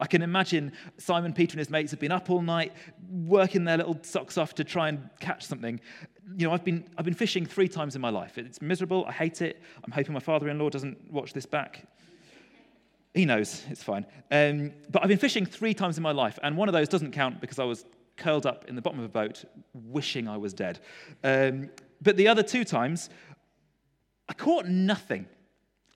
I 0.00 0.06
can 0.06 0.22
imagine 0.22 0.72
Simon, 0.98 1.32
Peter, 1.32 1.52
and 1.52 1.60
his 1.60 1.70
mates 1.70 1.90
have 1.92 2.00
been 2.00 2.12
up 2.12 2.30
all 2.30 2.42
night 2.42 2.72
working 3.08 3.64
their 3.64 3.76
little 3.76 3.98
socks 4.02 4.36
off 4.36 4.54
to 4.56 4.64
try 4.64 4.88
and 4.88 5.08
catch 5.20 5.44
something. 5.44 5.80
You 6.36 6.46
know, 6.46 6.52
I've 6.52 6.64
been, 6.64 6.84
I've 6.96 7.04
been 7.04 7.14
fishing 7.14 7.46
three 7.46 7.68
times 7.68 7.94
in 7.94 8.02
my 8.02 8.10
life. 8.10 8.38
It's 8.38 8.60
miserable. 8.60 9.04
I 9.06 9.12
hate 9.12 9.40
it. 9.40 9.62
I'm 9.84 9.92
hoping 9.92 10.12
my 10.12 10.20
father 10.20 10.48
in 10.48 10.58
law 10.58 10.68
doesn't 10.68 11.12
watch 11.12 11.32
this 11.32 11.46
back. 11.46 11.86
He 13.14 13.24
knows, 13.24 13.64
it's 13.70 13.82
fine. 13.82 14.06
Um, 14.30 14.72
but 14.90 15.02
I've 15.02 15.08
been 15.08 15.18
fishing 15.18 15.46
three 15.46 15.74
times 15.74 15.96
in 15.96 16.02
my 16.02 16.12
life, 16.12 16.38
and 16.42 16.56
one 16.56 16.68
of 16.68 16.72
those 16.72 16.88
doesn't 16.88 17.12
count 17.12 17.40
because 17.40 17.58
I 17.58 17.64
was 17.64 17.84
curled 18.18 18.46
up 18.46 18.66
in 18.68 18.76
the 18.76 18.82
bottom 18.82 18.98
of 18.98 19.04
a 19.04 19.08
boat, 19.08 19.44
wishing 19.72 20.28
I 20.28 20.36
was 20.36 20.52
dead. 20.52 20.80
Um, 21.24 21.70
but 22.02 22.16
the 22.16 22.28
other 22.28 22.42
two 22.42 22.64
times, 22.64 23.08
I 24.28 24.34
caught 24.34 24.66
nothing. 24.66 25.26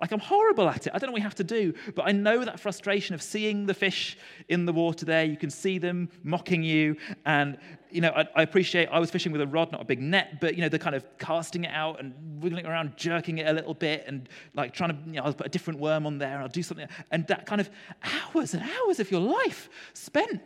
Like, 0.02 0.11
I'm 0.11 0.18
horrible 0.18 0.68
at 0.68 0.88
it. 0.88 0.92
I 0.92 0.98
don't 0.98 1.11
know 1.11 1.12
what 1.12 1.20
we 1.20 1.22
have 1.22 1.37
to 1.37 1.44
do, 1.44 1.74
but 1.94 2.08
I 2.08 2.11
know 2.11 2.44
that 2.44 2.58
frustration 2.58 3.14
of 3.14 3.22
seeing 3.22 3.66
the 3.66 3.74
fish 3.74 4.18
in 4.48 4.66
the 4.66 4.72
water 4.72 5.06
there. 5.06 5.22
You 5.22 5.37
can 5.37 5.48
see 5.48 5.78
them 5.78 6.08
mocking 6.24 6.64
you. 6.64 6.96
And, 7.24 7.56
you 7.88 8.00
know, 8.00 8.11
I, 8.11 8.26
I, 8.35 8.42
appreciate 8.42 8.88
I 8.88 8.98
was 8.98 9.12
fishing 9.12 9.30
with 9.30 9.40
a 9.42 9.46
rod, 9.46 9.70
not 9.70 9.80
a 9.80 9.85
big 9.85 10.00
net, 10.00 10.40
but, 10.40 10.56
you 10.56 10.62
know, 10.62 10.68
the 10.68 10.80
kind 10.80 10.96
of 10.96 11.04
casting 11.18 11.62
it 11.62 11.70
out 11.72 12.00
and 12.00 12.14
wiggling 12.42 12.66
around, 12.66 12.96
jerking 12.96 13.38
it 13.38 13.46
a 13.46 13.52
little 13.52 13.74
bit 13.74 14.02
and, 14.08 14.28
like, 14.54 14.74
trying 14.74 14.90
to, 14.90 14.96
you 15.06 15.12
know, 15.12 15.22
I'll 15.22 15.35
put 15.35 15.46
a 15.46 15.50
different 15.50 15.78
worm 15.78 16.04
on 16.04 16.18
there 16.18 16.40
I'll 16.40 16.48
do 16.48 16.64
something. 16.64 16.88
And 17.12 17.24
that 17.28 17.46
kind 17.46 17.61
of 17.61 17.70
hours 18.02 18.54
and 18.54 18.62
hours 18.64 18.98
of 18.98 19.08
your 19.08 19.20
life 19.20 19.68
spent 19.92 20.42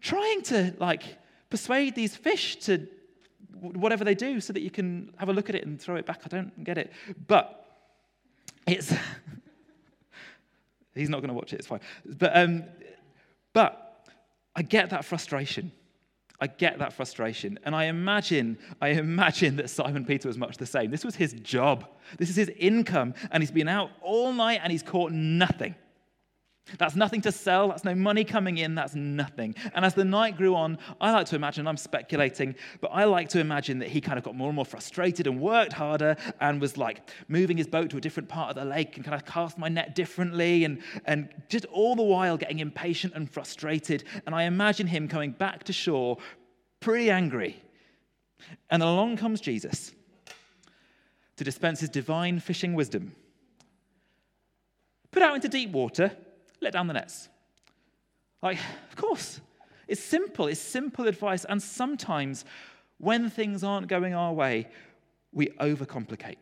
trying 0.00 0.42
to, 0.42 0.74
like, 0.78 1.18
persuade 1.50 1.94
these 1.94 2.14
fish 2.16 2.56
to 2.56 2.86
whatever 3.60 4.04
they 4.04 4.14
do 4.14 4.40
so 4.40 4.52
that 4.52 4.60
you 4.60 4.70
can 4.70 5.12
have 5.16 5.28
a 5.28 5.32
look 5.32 5.48
at 5.48 5.54
it 5.54 5.66
and 5.66 5.80
throw 5.80 5.96
it 5.96 6.06
back. 6.06 6.20
I 6.24 6.28
don't 6.28 6.64
get 6.64 6.78
it. 6.78 6.92
But, 7.26 7.66
it's 8.66 8.92
he's 10.94 11.08
not 11.08 11.18
going 11.20 11.28
to 11.28 11.34
watch 11.34 11.52
it. 11.52 11.60
It's 11.60 11.66
fine. 11.66 11.80
But 12.04 12.36
um, 12.36 12.64
but 13.52 14.06
I 14.54 14.62
get 14.62 14.90
that 14.90 15.04
frustration. 15.04 15.72
I 16.40 16.46
get 16.46 16.78
that 16.80 16.92
frustration. 16.92 17.58
And 17.64 17.74
I 17.74 17.84
imagine, 17.84 18.58
I 18.80 18.88
imagine 18.88 19.56
that 19.56 19.70
Simon 19.70 20.04
Peter 20.04 20.28
was 20.28 20.36
much 20.36 20.58
the 20.58 20.66
same. 20.66 20.90
This 20.90 21.04
was 21.04 21.16
his 21.16 21.32
job. 21.32 21.86
This 22.18 22.28
is 22.28 22.36
his 22.36 22.50
income. 22.50 23.14
And 23.30 23.42
he's 23.42 23.50
been 23.50 23.68
out 23.68 23.90
all 24.02 24.32
night 24.32 24.60
and 24.62 24.70
he's 24.70 24.82
caught 24.82 25.12
nothing. 25.12 25.74
That's 26.78 26.96
nothing 26.96 27.20
to 27.20 27.30
sell. 27.30 27.68
That's 27.68 27.84
no 27.84 27.94
money 27.94 28.24
coming 28.24 28.58
in. 28.58 28.74
That's 28.74 28.96
nothing. 28.96 29.54
And 29.74 29.84
as 29.84 29.94
the 29.94 30.04
night 30.04 30.36
grew 30.36 30.56
on, 30.56 30.78
I 31.00 31.12
like 31.12 31.26
to 31.28 31.36
imagine, 31.36 31.68
I'm 31.68 31.76
speculating, 31.76 32.56
but 32.80 32.88
I 32.88 33.04
like 33.04 33.28
to 33.30 33.40
imagine 33.40 33.78
that 33.78 33.88
he 33.88 34.00
kind 34.00 34.18
of 34.18 34.24
got 34.24 34.34
more 34.34 34.48
and 34.48 34.56
more 34.56 34.64
frustrated 34.64 35.28
and 35.28 35.40
worked 35.40 35.72
harder 35.72 36.16
and 36.40 36.60
was 36.60 36.76
like 36.76 37.08
moving 37.28 37.56
his 37.56 37.68
boat 37.68 37.90
to 37.90 37.98
a 37.98 38.00
different 38.00 38.28
part 38.28 38.50
of 38.50 38.56
the 38.56 38.64
lake 38.64 38.96
and 38.96 39.04
kind 39.04 39.14
of 39.14 39.24
cast 39.24 39.58
my 39.58 39.68
net 39.68 39.94
differently 39.94 40.64
and, 40.64 40.82
and 41.04 41.28
just 41.48 41.66
all 41.66 41.94
the 41.94 42.02
while 42.02 42.36
getting 42.36 42.58
impatient 42.58 43.14
and 43.14 43.30
frustrated. 43.30 44.02
And 44.26 44.34
I 44.34 44.42
imagine 44.44 44.88
him 44.88 45.06
coming 45.06 45.30
back 45.30 45.62
to 45.64 45.72
shore 45.72 46.18
pretty 46.80 47.12
angry. 47.12 47.62
And 48.70 48.82
along 48.82 49.18
comes 49.18 49.40
Jesus 49.40 49.92
to 51.36 51.44
dispense 51.44 51.78
his 51.78 51.90
divine 51.90 52.40
fishing 52.40 52.74
wisdom. 52.74 53.14
Put 55.12 55.22
out 55.22 55.36
into 55.36 55.48
deep 55.48 55.70
water 55.70 56.10
let 56.60 56.72
down 56.72 56.86
the 56.86 56.94
nets. 56.94 57.28
Like, 58.42 58.58
of 58.88 58.96
course, 58.96 59.40
it's 59.88 60.02
simple. 60.02 60.46
It's 60.46 60.60
simple 60.60 61.06
advice. 61.06 61.44
And 61.44 61.62
sometimes 61.62 62.44
when 62.98 63.30
things 63.30 63.62
aren't 63.62 63.88
going 63.88 64.14
our 64.14 64.32
way, 64.32 64.68
we 65.32 65.48
overcomplicate. 65.60 66.36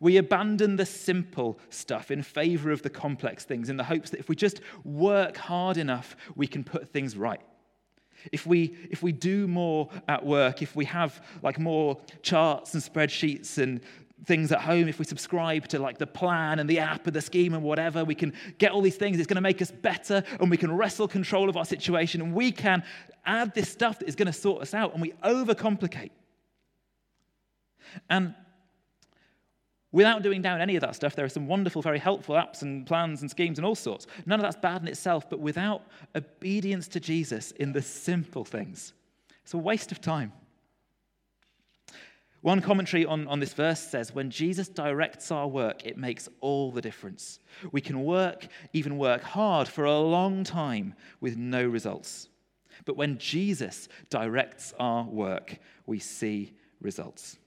We 0.00 0.18
abandon 0.18 0.76
the 0.76 0.86
simple 0.86 1.58
stuff 1.70 2.10
in 2.10 2.22
favor 2.22 2.70
of 2.70 2.82
the 2.82 2.90
complex 2.90 3.44
things 3.44 3.70
in 3.70 3.76
the 3.76 3.84
hopes 3.84 4.10
that 4.10 4.20
if 4.20 4.28
we 4.28 4.36
just 4.36 4.60
work 4.84 5.36
hard 5.36 5.78
enough, 5.78 6.16
we 6.36 6.46
can 6.46 6.62
put 6.62 6.88
things 6.88 7.16
right. 7.16 7.40
If 8.32 8.46
we, 8.46 8.76
if 8.90 9.02
we 9.02 9.12
do 9.12 9.46
more 9.46 9.88
at 10.08 10.24
work, 10.24 10.60
if 10.60 10.76
we 10.76 10.84
have 10.86 11.24
like 11.42 11.58
more 11.58 11.98
charts 12.22 12.74
and 12.74 12.82
spreadsheets 12.82 13.58
and 13.58 13.80
things 14.24 14.52
at 14.52 14.60
home, 14.60 14.88
if 14.88 14.98
we 14.98 15.04
subscribe 15.04 15.68
to 15.68 15.78
like 15.78 15.98
the 15.98 16.06
plan 16.06 16.58
and 16.58 16.68
the 16.68 16.78
app 16.78 17.06
and 17.06 17.14
the 17.14 17.20
scheme 17.20 17.54
and 17.54 17.62
whatever, 17.62 18.04
we 18.04 18.14
can 18.14 18.32
get 18.58 18.72
all 18.72 18.80
these 18.80 18.96
things. 18.96 19.18
It's 19.18 19.26
going 19.26 19.36
to 19.36 19.40
make 19.40 19.62
us 19.62 19.70
better 19.70 20.22
and 20.40 20.50
we 20.50 20.56
can 20.56 20.76
wrestle 20.76 21.08
control 21.08 21.48
of 21.48 21.56
our 21.56 21.64
situation 21.64 22.20
and 22.20 22.34
we 22.34 22.52
can 22.52 22.82
add 23.24 23.54
this 23.54 23.68
stuff 23.68 23.98
that 24.00 24.08
is 24.08 24.16
going 24.16 24.26
to 24.26 24.32
sort 24.32 24.62
us 24.62 24.74
out 24.74 24.92
and 24.92 25.02
we 25.02 25.12
overcomplicate. 25.24 26.10
And 28.10 28.34
without 29.92 30.22
doing 30.22 30.42
down 30.42 30.60
any 30.60 30.76
of 30.76 30.80
that 30.82 30.94
stuff, 30.94 31.14
there 31.14 31.24
are 31.24 31.30
some 31.30 31.46
wonderful, 31.46 31.80
very 31.80 31.98
helpful 31.98 32.34
apps 32.34 32.62
and 32.62 32.86
plans 32.86 33.22
and 33.22 33.30
schemes 33.30 33.58
and 33.58 33.64
all 33.64 33.74
sorts. 33.74 34.06
None 34.26 34.38
of 34.40 34.42
that's 34.42 34.56
bad 34.56 34.82
in 34.82 34.88
itself, 34.88 35.30
but 35.30 35.40
without 35.40 35.82
obedience 36.14 36.88
to 36.88 37.00
Jesus 37.00 37.52
in 37.52 37.72
the 37.72 37.82
simple 37.82 38.44
things, 38.44 38.92
It's 39.42 39.54
a 39.54 39.58
waste 39.58 39.92
of 39.92 40.00
time. 40.00 40.32
One 42.40 42.60
commentary 42.60 43.04
on, 43.04 43.26
on 43.26 43.40
this 43.40 43.52
verse 43.52 43.80
says, 43.80 44.14
When 44.14 44.30
Jesus 44.30 44.68
directs 44.68 45.32
our 45.32 45.48
work, 45.48 45.84
it 45.84 45.98
makes 45.98 46.28
all 46.40 46.70
the 46.70 46.80
difference. 46.80 47.40
We 47.72 47.80
can 47.80 48.04
work, 48.04 48.46
even 48.72 48.96
work 48.96 49.22
hard 49.22 49.66
for 49.66 49.84
a 49.84 49.98
long 49.98 50.44
time 50.44 50.94
with 51.20 51.36
no 51.36 51.66
results. 51.66 52.28
But 52.84 52.96
when 52.96 53.18
Jesus 53.18 53.88
directs 54.08 54.72
our 54.78 55.04
work, 55.04 55.58
we 55.86 55.98
see 55.98 56.52
results. 56.80 57.38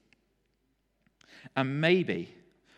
And 1.55 1.79
maybe, 1.79 2.35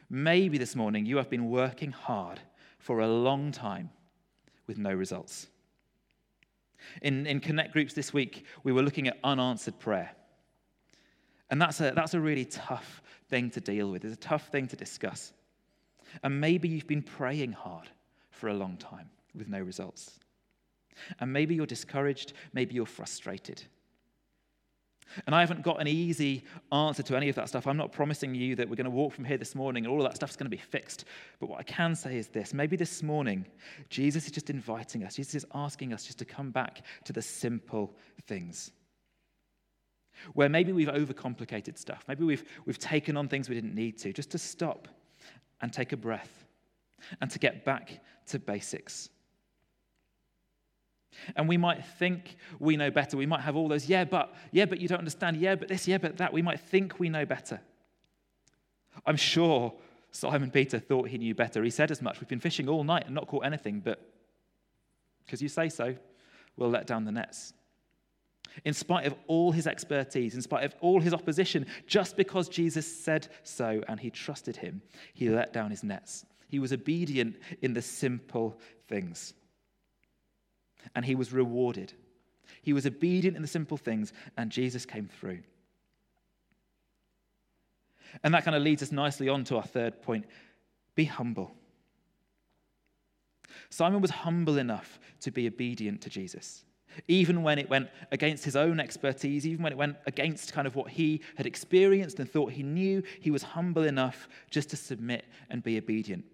maybe 0.10 0.60
this 0.60 0.76
morning 0.76 1.06
you 1.08 1.18
have 1.18 1.30
been 1.30 1.50
working 1.50 1.92
hard 1.92 2.40
for 2.78 3.00
a 3.00 3.08
long 3.08 3.52
time 3.52 3.90
with 4.68 4.78
no 4.78 4.94
results. 4.94 5.48
In, 7.02 7.26
in 7.26 7.40
Connect 7.40 7.74
groups 7.74 7.94
this 7.94 8.14
week, 8.14 8.46
we 8.64 8.72
were 8.72 8.84
looking 8.84 9.08
at 9.08 9.18
unanswered 9.24 9.80
prayer. 9.80 10.12
And 11.54 11.62
that's 11.62 11.80
a, 11.82 11.92
that's 11.92 12.16
a 12.16 12.20
really 12.20 12.46
tough 12.46 13.04
thing 13.30 13.52
to 13.52 13.62
deal 13.62 13.92
with. 13.92 14.04
It's 14.04 14.16
a 14.16 14.18
tough 14.18 14.48
thing 14.48 14.68
to 14.70 14.76
discuss. 14.76 15.34
And 16.24 16.42
maybe 16.42 16.68
you've 16.68 16.88
been 16.88 17.04
praying 17.04 17.52
hard 17.52 17.92
for 18.32 18.48
a 18.48 18.56
long 18.56 18.76
time 18.76 19.12
with 19.36 19.48
no 19.48 19.60
results. 19.60 20.18
And 21.20 21.32
maybe 21.32 21.54
you're 21.54 21.68
discouraged, 21.68 22.34
maybe 22.54 22.74
you're 22.74 22.88
frustrated. 22.88 23.62
And 25.28 25.36
I 25.36 25.42
haven't 25.42 25.62
got 25.62 25.80
an 25.80 25.88
easy 25.88 26.44
answer 26.72 27.04
to 27.04 27.16
any 27.16 27.30
of 27.30 27.36
that 27.36 27.50
stuff. 27.50 27.68
I'm 27.68 27.78
not 27.78 27.92
promising 27.92 28.34
you 28.34 28.56
that 28.56 28.68
we're 28.68 28.76
going 28.76 28.86
to 28.86 28.90
walk 28.90 29.14
from 29.14 29.26
here 29.26 29.38
this 29.38 29.54
morning 29.54 29.86
and 29.86 29.94
all 29.94 30.04
of 30.04 30.08
that 30.08 30.16
stuff's 30.16 30.36
going 30.36 30.50
to 30.50 30.58
be 30.58 30.58
fixed. 30.58 31.06
But 31.40 31.50
what 31.50 31.60
I 31.60 31.64
can 31.64 31.94
say 31.94 32.18
is 32.18 32.30
this 32.30 32.52
maybe 32.52 32.78
this 32.78 33.04
morning, 33.04 33.46
Jesus 33.90 34.26
is 34.26 34.32
just 34.32 34.50
inviting 34.50 35.04
us, 35.04 35.18
Jesus 35.18 35.36
is 35.36 35.46
asking 35.54 35.94
us 35.94 36.04
just 36.04 36.18
to 36.18 36.26
come 36.26 36.50
back 36.50 36.82
to 37.04 37.14
the 37.14 37.22
simple 37.22 37.96
things. 38.26 38.72
Where 40.34 40.50
maybe 40.50 40.72
we've 40.72 40.88
overcomplicated 40.88 41.78
stuff, 41.78 42.04
maybe 42.08 42.24
we've, 42.24 42.44
we've 42.66 42.80
taken 42.80 43.18
on 43.18 43.28
things 43.28 43.50
we 43.50 43.56
didn't 43.56 43.76
need 43.76 43.98
to, 44.00 44.14
just 44.14 44.32
to 44.32 44.38
stop 44.38 44.88
and 45.62 45.72
take 45.72 45.92
a 45.92 45.98
breath 45.98 46.46
and 47.22 47.30
to 47.32 47.40
get 47.40 47.66
back 47.66 48.00
to 48.28 48.40
basics. 48.40 49.10
And 51.36 51.48
we 51.48 51.58
might 51.58 51.86
think 51.86 52.38
we 52.60 52.78
know 52.78 52.90
better. 52.90 53.18
We 53.18 53.26
might 53.26 53.42
have 53.42 53.56
all 53.56 53.68
those, 53.68 53.88
yeah, 53.88 54.04
but, 54.04 54.34
yeah, 54.52 54.66
but 54.66 54.80
you 54.80 54.88
don't 54.88 55.00
understand, 55.00 55.38
yeah, 55.38 55.56
but 55.56 55.68
this, 55.68 55.88
yeah, 55.88 55.98
but 55.98 56.18
that. 56.18 56.34
We 56.34 56.42
might 56.42 56.60
think 56.60 57.00
we 57.00 57.10
know 57.10 57.26
better. 57.26 57.62
I'm 59.06 59.18
sure 59.18 59.74
Simon 60.12 60.52
Peter 60.52 60.80
thought 60.80 61.10
he 61.10 61.18
knew 61.18 61.36
better. 61.36 61.64
He 61.64 61.70
said 61.70 61.92
as 61.92 62.02
much. 62.02 62.20
We've 62.20 62.28
been 62.28 62.40
fishing 62.40 62.68
all 62.70 62.84
night 62.84 63.06
and 63.06 63.16
not 63.16 63.28
caught 63.28 63.46
anything, 63.46 63.80
but 63.80 64.00
because 65.26 65.42
you 65.42 65.50
say 65.50 65.70
so, 65.70 65.96
we'll 66.58 66.70
let 66.70 66.88
down 66.88 67.06
the 67.06 67.12
nets. 67.12 67.54
In 68.66 68.74
spite 68.74 69.06
of 69.06 69.16
all 69.28 69.52
his 69.52 69.66
expertise, 69.66 70.36
in 70.36 70.42
spite 70.42 70.64
of 70.64 70.76
all 70.80 71.02
his 71.02 71.14
opposition, 71.14 71.66
just 71.88 72.16
because 72.16 72.48
Jesus 72.48 72.86
said 72.86 73.28
so 73.44 73.82
and 73.88 74.00
he 74.00 74.10
trusted 74.10 74.58
him, 74.58 74.82
he 75.14 75.30
let 75.30 75.54
down 75.54 75.72
his 75.72 75.84
nets. 75.84 76.26
He 76.50 76.60
was 76.60 76.72
obedient 76.72 77.38
in 77.62 77.74
the 77.74 77.82
simple 77.82 78.60
things 78.88 79.34
and 80.96 81.06
he 81.06 81.16
was 81.16 81.34
rewarded. 81.34 81.94
He 82.62 82.74
was 82.74 82.86
obedient 82.86 83.36
in 83.36 83.42
the 83.42 83.48
simple 83.48 83.78
things, 83.78 84.14
and 84.38 84.52
Jesus 84.52 84.86
came 84.86 85.08
through. 85.08 85.40
And 88.24 88.34
that 88.34 88.46
kind 88.46 88.56
of 88.56 88.64
leads 88.64 88.84
us 88.84 88.92
nicely 88.92 89.28
on 89.28 89.44
to 89.46 89.58
our 89.58 89.64
third 89.64 90.02
point 90.02 90.26
be 90.96 91.06
humble. 91.06 91.56
Simon 93.70 94.02
was 94.02 94.12
humble 94.12 94.60
enough 94.60 95.00
to 95.22 95.32
be 95.32 95.48
obedient 95.48 96.02
to 96.02 96.10
Jesus, 96.10 96.64
even 97.08 97.44
when 97.44 97.60
it 97.60 97.70
went 97.70 97.90
against 98.12 98.44
his 98.46 98.56
own 98.56 98.80
expertise, 98.80 99.46
even 99.48 99.64
when 99.64 99.72
it 99.72 99.78
went 99.78 99.98
against 100.06 100.54
kind 100.54 100.68
of 100.68 100.76
what 100.76 100.90
he 100.92 101.22
had 101.36 101.46
experienced 101.46 102.20
and 102.20 102.30
thought 102.30 102.52
he 102.52 102.64
knew, 102.64 103.04
he 103.20 103.32
was 103.32 103.44
humble 103.44 103.84
enough 103.84 104.28
just 104.50 104.70
to 104.70 104.76
submit 104.76 105.26
and 105.50 105.64
be 105.64 105.78
obedient. 105.78 106.26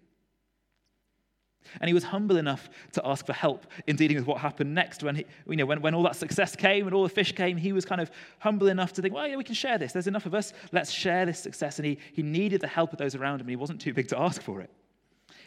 And 1.82 1.88
he 1.88 1.94
was 1.94 2.04
humble 2.04 2.38
enough 2.38 2.70
to 2.94 3.06
ask 3.06 3.26
for 3.26 3.34
help 3.34 3.68
in 3.86 3.96
dealing 3.96 4.18
with 4.18 4.26
what 4.26 4.40
happened 4.40 4.74
next. 4.74 5.04
When, 5.04 5.16
he, 5.16 5.26
you 5.48 5.58
know, 5.58 5.66
when, 5.66 5.82
when 5.82 5.94
all 5.94 6.04
that 6.04 6.16
success 6.16 6.56
came 6.56 6.88
and 6.88 6.96
all 6.96 7.04
the 7.04 7.10
fish 7.10 7.34
came, 7.34 7.58
he 7.58 7.74
was 7.74 7.86
kind 7.86 8.02
of 8.02 8.10
humble 8.40 8.68
enough 8.68 8.94
to 8.94 9.02
think, 9.02 9.14
well, 9.14 9.28
yeah, 9.28 9.36
we 9.36 9.44
can 9.44 9.56
share 9.56 9.78
this. 9.78 9.94
There's 9.94 10.08
enough 10.08 10.26
of 10.26 10.34
us. 10.34 10.54
Let's 10.72 10.92
share 10.92 11.26
this 11.26 11.40
success. 11.40 11.78
And 11.78 11.86
he, 11.86 12.00
he 12.14 12.24
needed 12.24 12.62
the 12.62 12.68
help 12.68 12.92
of 12.92 12.98
those 12.98 13.14
around 13.14 13.36
him, 13.36 13.42
and 13.42 13.50
he 13.52 13.56
wasn't 13.56 13.82
too 13.82 13.94
big 13.94 14.08
to 14.10 14.20
ask 14.20 14.42
for 14.42 14.62
it. 14.62 14.72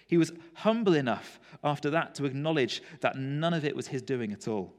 He 0.06 0.18
was 0.18 0.32
humble 0.54 0.94
enough 0.94 1.40
after 1.64 1.90
that 1.90 2.14
to 2.16 2.24
acknowledge 2.26 2.82
that 3.00 3.16
none 3.16 3.54
of 3.54 3.64
it 3.64 3.74
was 3.74 3.88
his 3.88 4.02
doing 4.02 4.32
at 4.32 4.46
all. 4.46 4.72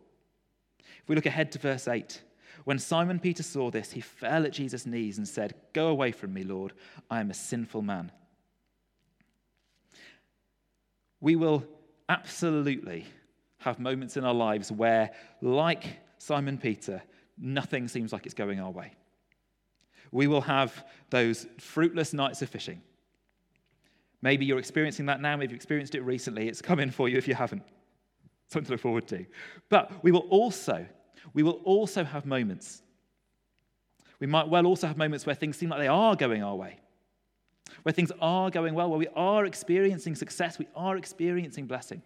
If 1.03 1.09
we 1.09 1.15
look 1.15 1.25
ahead 1.25 1.51
to 1.51 1.59
verse 1.59 1.87
8, 1.87 2.21
when 2.63 2.79
Simon 2.79 3.19
Peter 3.19 3.43
saw 3.43 3.69
this, 3.69 3.91
he 3.91 3.99
fell 3.99 4.45
at 4.45 4.53
Jesus' 4.53 4.85
knees 4.85 5.17
and 5.17 5.27
said, 5.27 5.53
Go 5.73 5.87
away 5.87 6.11
from 6.11 6.33
me, 6.33 6.43
Lord. 6.43 6.73
I 7.09 7.19
am 7.19 7.29
a 7.29 7.33
sinful 7.33 7.81
man. 7.81 8.11
We 11.19 11.35
will 11.35 11.65
absolutely 12.07 13.05
have 13.59 13.79
moments 13.79 14.17
in 14.17 14.23
our 14.23 14.33
lives 14.33 14.71
where, 14.71 15.11
like 15.41 15.83
Simon 16.17 16.57
Peter, 16.57 17.01
nothing 17.37 17.87
seems 17.87 18.13
like 18.13 18.25
it's 18.25 18.33
going 18.33 18.59
our 18.59 18.71
way. 18.71 18.93
We 20.11 20.27
will 20.27 20.41
have 20.41 20.85
those 21.09 21.47
fruitless 21.59 22.13
nights 22.13 22.41
of 22.41 22.49
fishing. 22.49 22.81
Maybe 24.21 24.45
you're 24.45 24.59
experiencing 24.59 25.07
that 25.07 25.19
now, 25.21 25.35
maybe 25.35 25.51
you've 25.51 25.57
experienced 25.57 25.95
it 25.95 26.01
recently. 26.01 26.47
It's 26.47 26.61
coming 26.61 26.91
for 26.91 27.09
you 27.09 27.17
if 27.17 27.27
you 27.27 27.35
haven't. 27.35 27.63
Something 28.49 28.67
to 28.67 28.71
look 28.73 28.81
forward 28.81 29.07
to. 29.07 29.25
But 29.69 30.03
we 30.03 30.11
will 30.11 30.27
also, 30.29 30.85
we 31.33 31.43
will 31.43 31.61
also 31.63 32.03
have 32.03 32.25
moments. 32.25 32.81
We 34.19 34.27
might 34.27 34.47
well 34.47 34.65
also 34.65 34.87
have 34.87 34.97
moments 34.97 35.25
where 35.25 35.35
things 35.35 35.57
seem 35.57 35.69
like 35.69 35.79
they 35.79 35.87
are 35.87 36.15
going 36.15 36.43
our 36.43 36.55
way 36.55 36.79
where 37.83 37.93
things 37.93 38.11
are 38.21 38.49
going 38.49 38.73
well, 38.73 38.89
where 38.89 38.99
we 38.99 39.07
are 39.15 39.45
experiencing 39.45 40.15
success, 40.15 40.57
we 40.57 40.67
are 40.75 40.97
experiencing 40.97 41.65
blessing. 41.65 42.01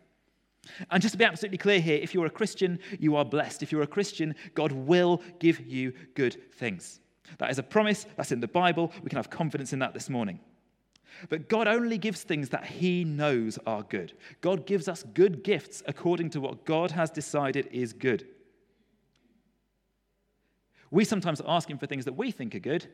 And 0.91 1.01
just 1.01 1.13
to 1.13 1.17
be 1.17 1.23
absolutely 1.23 1.59
clear 1.59 1.79
here, 1.79 1.99
if 2.01 2.13
you're 2.13 2.25
a 2.25 2.31
Christian, 2.31 2.79
you 2.99 3.15
are 3.15 3.23
blessed. 3.23 3.63
If 3.63 3.71
you're 3.71 3.83
a 3.83 3.87
Christian, 3.87 4.35
God 4.53 4.71
will 4.71 5.21
give 5.39 5.61
you 5.61 5.93
good 6.13 6.51
things. 6.55 6.99
That 7.37 7.51
is 7.51 7.59
a 7.59 7.63
promise, 7.63 8.05
that's 8.17 8.31
in 8.31 8.41
the 8.41 8.47
Bible. 8.47 8.91
We 9.03 9.09
can 9.09 9.17
have 9.17 9.29
confidence 9.29 9.71
in 9.71 9.79
that 9.79 9.93
this 9.93 10.09
morning. 10.09 10.39
But 11.29 11.49
God 11.49 11.67
only 11.67 11.97
gives 11.97 12.23
things 12.23 12.49
that 12.49 12.65
He 12.65 13.03
knows 13.03 13.57
are 13.65 13.83
good. 13.83 14.13
God 14.41 14.65
gives 14.65 14.87
us 14.87 15.03
good 15.13 15.43
gifts 15.43 15.83
according 15.87 16.29
to 16.31 16.41
what 16.41 16.65
God 16.65 16.91
has 16.91 17.09
decided 17.09 17.67
is 17.71 17.93
good. 17.93 18.27
We 20.91 21.03
sometimes 21.03 21.41
ask 21.45 21.69
Him 21.69 21.77
for 21.77 21.87
things 21.87 22.05
that 22.05 22.13
we 22.13 22.31
think 22.31 22.55
are 22.55 22.59
good, 22.59 22.87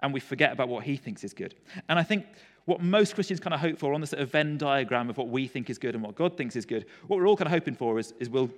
and 0.00 0.12
we 0.12 0.20
forget 0.20 0.52
about 0.52 0.68
what 0.68 0.84
he 0.84 0.96
thinks 0.96 1.24
is 1.24 1.34
good. 1.34 1.54
And 1.88 1.98
I 1.98 2.02
think 2.02 2.26
what 2.66 2.80
most 2.80 3.14
Christians 3.14 3.40
kind 3.40 3.54
of 3.54 3.60
hope 3.60 3.78
for 3.78 3.94
on 3.94 4.00
the 4.00 4.06
sort 4.06 4.22
of 4.22 4.30
Venn 4.30 4.58
diagram 4.58 5.10
of 5.10 5.16
what 5.16 5.28
we 5.28 5.48
think 5.48 5.70
is 5.70 5.78
good 5.78 5.94
and 5.94 6.04
what 6.04 6.14
God 6.14 6.36
thinks 6.36 6.54
is 6.54 6.64
good, 6.64 6.86
what 7.06 7.18
we're 7.18 7.26
all 7.26 7.36
kind 7.36 7.48
of 7.48 7.52
hoping 7.52 7.74
for 7.74 7.98
is, 7.98 8.14
is 8.20 8.30
we'll, 8.30 8.50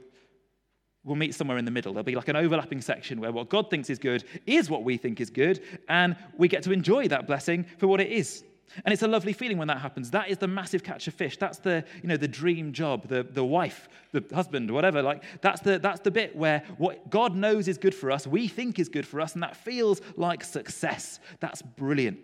we'll 1.05 1.17
meet 1.17 1.35
somewhere 1.35 1.59
in 1.59 1.65
the 1.65 1.71
middle. 1.71 1.93
There'll 1.93 2.05
be 2.05 2.15
like 2.15 2.29
an 2.29 2.37
overlapping 2.37 2.81
section 2.81 3.21
where 3.21 3.33
what 3.33 3.49
God 3.49 3.71
thinks 3.71 3.91
is 3.91 3.99
good 3.99 4.25
is 4.47 4.69
what 4.69 4.85
we 4.85 4.97
think 4.97 5.21
is 5.21 5.31
good, 5.31 5.63
and 5.89 6.17
we 6.37 6.49
get 6.49 6.63
to 6.65 6.73
enjoy 6.73 7.09
that 7.09 7.27
blessing 7.27 7.65
for 7.79 7.87
what 7.87 8.01
it 8.01 8.09
is. 8.09 8.45
And 8.85 8.93
it's 8.93 9.03
a 9.03 9.09
lovely 9.09 9.33
feeling 9.33 9.59
when 9.59 9.67
that 9.69 9.79
happens. 9.79 10.13
That 10.13 10.29
is 10.29 10.39
the 10.39 10.47
massive 10.47 10.85
catch 10.85 11.09
of 11.09 11.15
fish. 11.15 11.37
That's 11.37 11.59
the, 11.59 11.85
you 12.03 12.09
know, 12.09 12.17
the 12.17 12.29
dream 12.29 12.73
job, 12.73 13.09
the, 13.09 13.25
the 13.25 13.45
wife, 13.45 13.89
the 14.13 14.25
husband, 14.33 14.71
whatever. 14.71 15.03
Like 15.03 15.25
that's 15.41 15.61
the, 15.61 15.81
that's 15.81 16.01
the 16.01 16.11
bit 16.11 16.37
where 16.37 16.63
what 16.79 17.11
God 17.11 17.35
knows 17.35 17.67
is 17.67 17.79
good 17.79 17.95
for 17.95 18.13
us, 18.13 18.27
we 18.27 18.47
think 18.47 18.79
is 18.79 18.89
good 18.89 19.07
for 19.07 19.21
us, 19.21 19.35
and 19.35 19.43
that 19.43 19.57
feels 19.57 20.01
like 20.17 20.45
success. 20.45 21.19
That's 21.41 21.63
brilliant. 21.63 22.19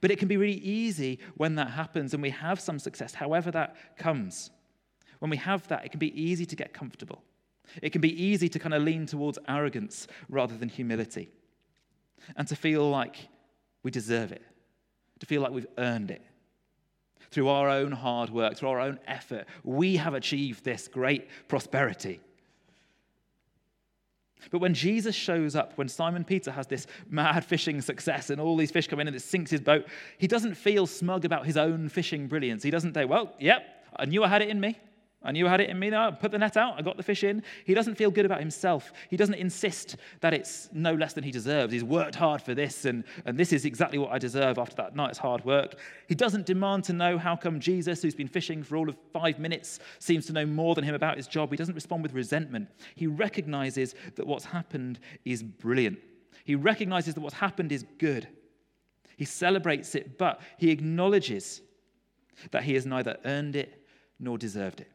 But 0.00 0.10
it 0.10 0.18
can 0.18 0.26
be 0.26 0.36
really 0.36 0.58
easy 0.58 1.20
when 1.36 1.54
that 1.56 1.70
happens 1.70 2.14
and 2.14 2.22
we 2.22 2.30
have 2.30 2.58
some 2.58 2.78
success, 2.78 3.14
however 3.14 3.50
that 3.52 3.76
comes. 3.96 4.50
When 5.20 5.30
we 5.30 5.36
have 5.36 5.68
that, 5.68 5.84
it 5.84 5.90
can 5.90 6.00
be 6.00 6.20
easy 6.20 6.46
to 6.46 6.56
get 6.56 6.72
comfortable. 6.72 7.22
It 7.80 7.90
can 7.90 8.00
be 8.00 8.22
easy 8.22 8.48
to 8.48 8.58
kind 8.58 8.74
of 8.74 8.82
lean 8.82 9.06
towards 9.06 9.38
arrogance 9.48 10.06
rather 10.28 10.56
than 10.56 10.68
humility 10.68 11.30
and 12.36 12.46
to 12.48 12.56
feel 12.56 12.88
like 12.88 13.16
we 13.82 13.90
deserve 13.90 14.32
it 14.32 14.42
to 15.22 15.26
feel 15.26 15.40
like 15.40 15.52
we've 15.52 15.68
earned 15.78 16.10
it. 16.10 16.20
Through 17.30 17.48
our 17.48 17.68
own 17.68 17.92
hard 17.92 18.28
work, 18.28 18.56
through 18.56 18.70
our 18.70 18.80
own 18.80 18.98
effort, 19.06 19.46
we 19.62 19.94
have 19.94 20.14
achieved 20.14 20.64
this 20.64 20.88
great 20.88 21.28
prosperity. 21.46 22.20
But 24.50 24.58
when 24.58 24.74
Jesus 24.74 25.14
shows 25.14 25.54
up, 25.54 25.78
when 25.78 25.88
Simon 25.88 26.24
Peter 26.24 26.50
has 26.50 26.66
this 26.66 26.88
mad 27.08 27.44
fishing 27.44 27.80
success 27.80 28.30
and 28.30 28.40
all 28.40 28.56
these 28.56 28.72
fish 28.72 28.88
come 28.88 28.98
in 28.98 29.06
and 29.06 29.14
it 29.14 29.20
sinks 29.20 29.52
his 29.52 29.60
boat, 29.60 29.86
he 30.18 30.26
doesn't 30.26 30.56
feel 30.56 30.88
smug 30.88 31.24
about 31.24 31.46
his 31.46 31.56
own 31.56 31.88
fishing 31.88 32.26
brilliance. 32.26 32.64
He 32.64 32.72
doesn't 32.72 32.94
say, 32.94 33.04
Well, 33.04 33.32
yep, 33.38 33.62
I 33.94 34.06
knew 34.06 34.24
I 34.24 34.28
had 34.28 34.42
it 34.42 34.48
in 34.48 34.58
me. 34.58 34.76
I 35.24 35.32
knew 35.32 35.46
I 35.46 35.50
had 35.50 35.60
it 35.60 35.70
in 35.70 35.78
me. 35.78 35.94
I 35.94 36.10
put 36.10 36.32
the 36.32 36.38
net 36.38 36.56
out. 36.56 36.74
I 36.78 36.82
got 36.82 36.96
the 36.96 37.02
fish 37.02 37.22
in. 37.22 37.42
He 37.64 37.74
doesn't 37.74 37.94
feel 37.94 38.10
good 38.10 38.26
about 38.26 38.40
himself. 38.40 38.92
He 39.08 39.16
doesn't 39.16 39.34
insist 39.34 39.96
that 40.20 40.34
it's 40.34 40.68
no 40.72 40.94
less 40.94 41.12
than 41.12 41.22
he 41.22 41.30
deserves. 41.30 41.72
He's 41.72 41.84
worked 41.84 42.14
hard 42.14 42.42
for 42.42 42.54
this, 42.54 42.84
and, 42.84 43.04
and 43.24 43.38
this 43.38 43.52
is 43.52 43.64
exactly 43.64 43.98
what 43.98 44.10
I 44.10 44.18
deserve 44.18 44.58
after 44.58 44.76
that 44.76 44.96
night's 44.96 45.18
hard 45.18 45.44
work. 45.44 45.78
He 46.08 46.14
doesn't 46.14 46.46
demand 46.46 46.84
to 46.84 46.92
know 46.92 47.18
how 47.18 47.36
come 47.36 47.60
Jesus, 47.60 48.02
who's 48.02 48.14
been 48.14 48.28
fishing 48.28 48.62
for 48.62 48.76
all 48.76 48.88
of 48.88 48.96
five 49.12 49.38
minutes, 49.38 49.78
seems 49.98 50.26
to 50.26 50.32
know 50.32 50.46
more 50.46 50.74
than 50.74 50.84
him 50.84 50.94
about 50.94 51.16
his 51.16 51.26
job. 51.26 51.50
He 51.50 51.56
doesn't 51.56 51.74
respond 51.74 52.02
with 52.02 52.12
resentment. 52.12 52.68
He 52.94 53.06
recognizes 53.06 53.94
that 54.16 54.26
what's 54.26 54.44
happened 54.44 54.98
is 55.24 55.42
brilliant. 55.42 55.98
He 56.44 56.54
recognizes 56.56 57.14
that 57.14 57.20
what's 57.20 57.36
happened 57.36 57.70
is 57.70 57.84
good. 57.98 58.26
He 59.16 59.24
celebrates 59.24 59.94
it, 59.94 60.18
but 60.18 60.40
he 60.58 60.70
acknowledges 60.70 61.62
that 62.50 62.64
he 62.64 62.74
has 62.74 62.86
neither 62.86 63.16
earned 63.24 63.54
it 63.54 63.86
nor 64.18 64.38
deserved 64.38 64.80
it. 64.80 64.90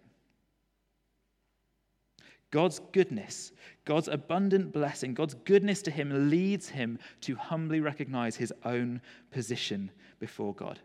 God's 2.51 2.79
goodness, 2.93 3.51
God's 3.83 4.07
abundant 4.07 4.71
blessing, 4.71 5.13
God's 5.13 5.33
goodness 5.33 5.81
to 5.83 5.91
him 5.91 6.29
leads 6.29 6.69
him 6.69 6.97
to 7.21 7.35
humbly 7.35 7.81
recognize 7.81 8.35
his 8.35 8.53
own 8.63 9.01
position 9.31 9.91
before 10.19 10.53
God. 10.53 10.79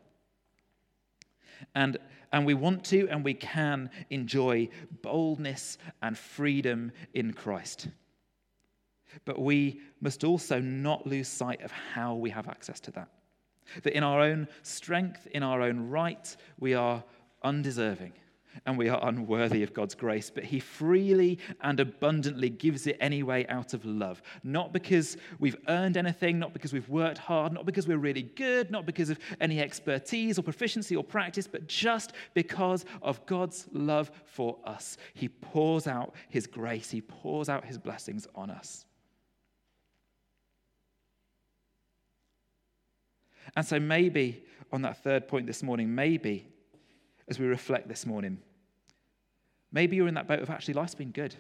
And, 1.77 1.99
and 2.33 2.45
we 2.45 2.55
want 2.55 2.85
to 2.87 3.09
and 3.09 3.25
we 3.25 3.35
can 3.35 3.91
enjoy 4.11 4.69
boldness 5.03 5.79
and 6.03 6.19
freedom 6.19 6.91
in 7.15 7.33
Christ. 7.33 7.89
But 9.25 9.41
we 9.41 9.81
must 10.01 10.25
also 10.25 10.59
not 10.59 11.07
lose 11.07 11.29
sight 11.29 11.63
of 11.63 11.71
how 11.71 12.15
we 12.15 12.31
have 12.31 12.49
access 12.49 12.81
to 12.81 12.91
that. 12.93 13.09
That 13.85 13.97
in 13.97 14.03
our 14.03 14.21
own 14.21 14.49
strength, 14.63 15.29
in 15.31 15.45
our 15.45 15.63
own 15.63 15.89
right, 15.91 16.37
we 16.59 16.75
are 16.75 17.05
undeserving 17.45 18.15
and 18.67 18.77
we 18.77 18.89
are 18.89 19.07
unworthy 19.09 19.63
of 19.63 19.73
God's 19.73 19.95
grace, 19.95 20.31
but 20.31 20.45
He 20.45 20.61
freely 20.61 21.39
and 21.61 21.81
abundantly 21.81 22.51
gives 22.51 22.87
it 22.87 22.97
anyway 23.01 23.47
out 23.49 23.75
of 23.75 23.85
love. 23.85 24.23
Not 24.43 24.73
because 24.73 25.17
we've 25.39 25.57
earned 25.69 25.97
anything, 25.97 26.39
not 26.39 26.53
because 26.53 26.73
we've 26.73 26.89
worked 26.89 27.19
hard, 27.19 27.53
not 27.53 27.67
because 27.67 27.89
we're 27.89 27.99
really 27.99 28.23
good, 28.23 28.71
not 28.71 28.87
because 28.87 29.11
of 29.11 29.19
any 29.41 29.61
expertise 29.61 30.39
or 30.39 30.43
proficiency 30.43 30.97
or 30.97 31.05
practice, 31.05 31.47
but 31.47 31.67
just 31.67 32.13
because 32.35 32.85
of 33.03 33.25
God's 33.27 33.67
love 33.73 34.11
for 34.25 34.59
us. 34.65 34.97
He 35.15 35.29
pours 35.29 35.87
out 35.87 36.15
His 36.29 36.47
grace, 36.47 36.91
He 36.91 37.01
pours 37.01 37.49
out 37.49 37.65
His 37.65 37.79
blessings 37.79 38.27
on 38.35 38.51
us. 38.51 38.85
And 43.57 43.67
so, 43.67 43.79
maybe 43.79 44.45
on 44.73 44.83
that 44.83 45.03
third 45.03 45.29
point 45.29 45.47
this 45.47 45.63
morning, 45.63 45.95
maybe 45.95 46.47
as 47.33 47.39
we 47.39 47.47
reflect 47.47 47.89
this 47.89 48.05
morning, 48.05 48.37
maybe 49.73 49.97
you're 49.97 50.07
in 50.07 50.13
that 50.13 50.29
boat 50.29 50.41
of 50.41 50.51
actually 50.51 50.75
life's 50.75 50.95
been 50.95 51.13
good. 51.13 51.35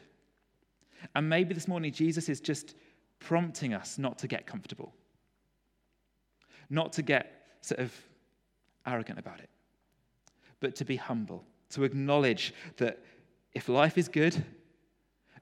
And 1.14 1.28
maybe 1.28 1.52
this 1.52 1.68
morning 1.68 1.92
Jesus 1.92 2.30
is 2.30 2.40
just 2.40 2.74
prompting 3.18 3.74
us 3.74 3.98
not 3.98 4.16
to 4.20 4.26
get 4.26 4.46
comfortable, 4.46 4.94
not 6.70 6.94
to 6.94 7.02
get 7.02 7.46
sort 7.60 7.80
of 7.80 7.94
arrogant 8.86 9.18
about 9.18 9.40
it, 9.40 9.50
but 10.60 10.74
to 10.76 10.86
be 10.86 10.96
humble, 10.96 11.44
to 11.68 11.84
acknowledge 11.84 12.54
that 12.78 13.04
if 13.52 13.68
life 13.68 13.98
is 13.98 14.08
good, 14.08 14.42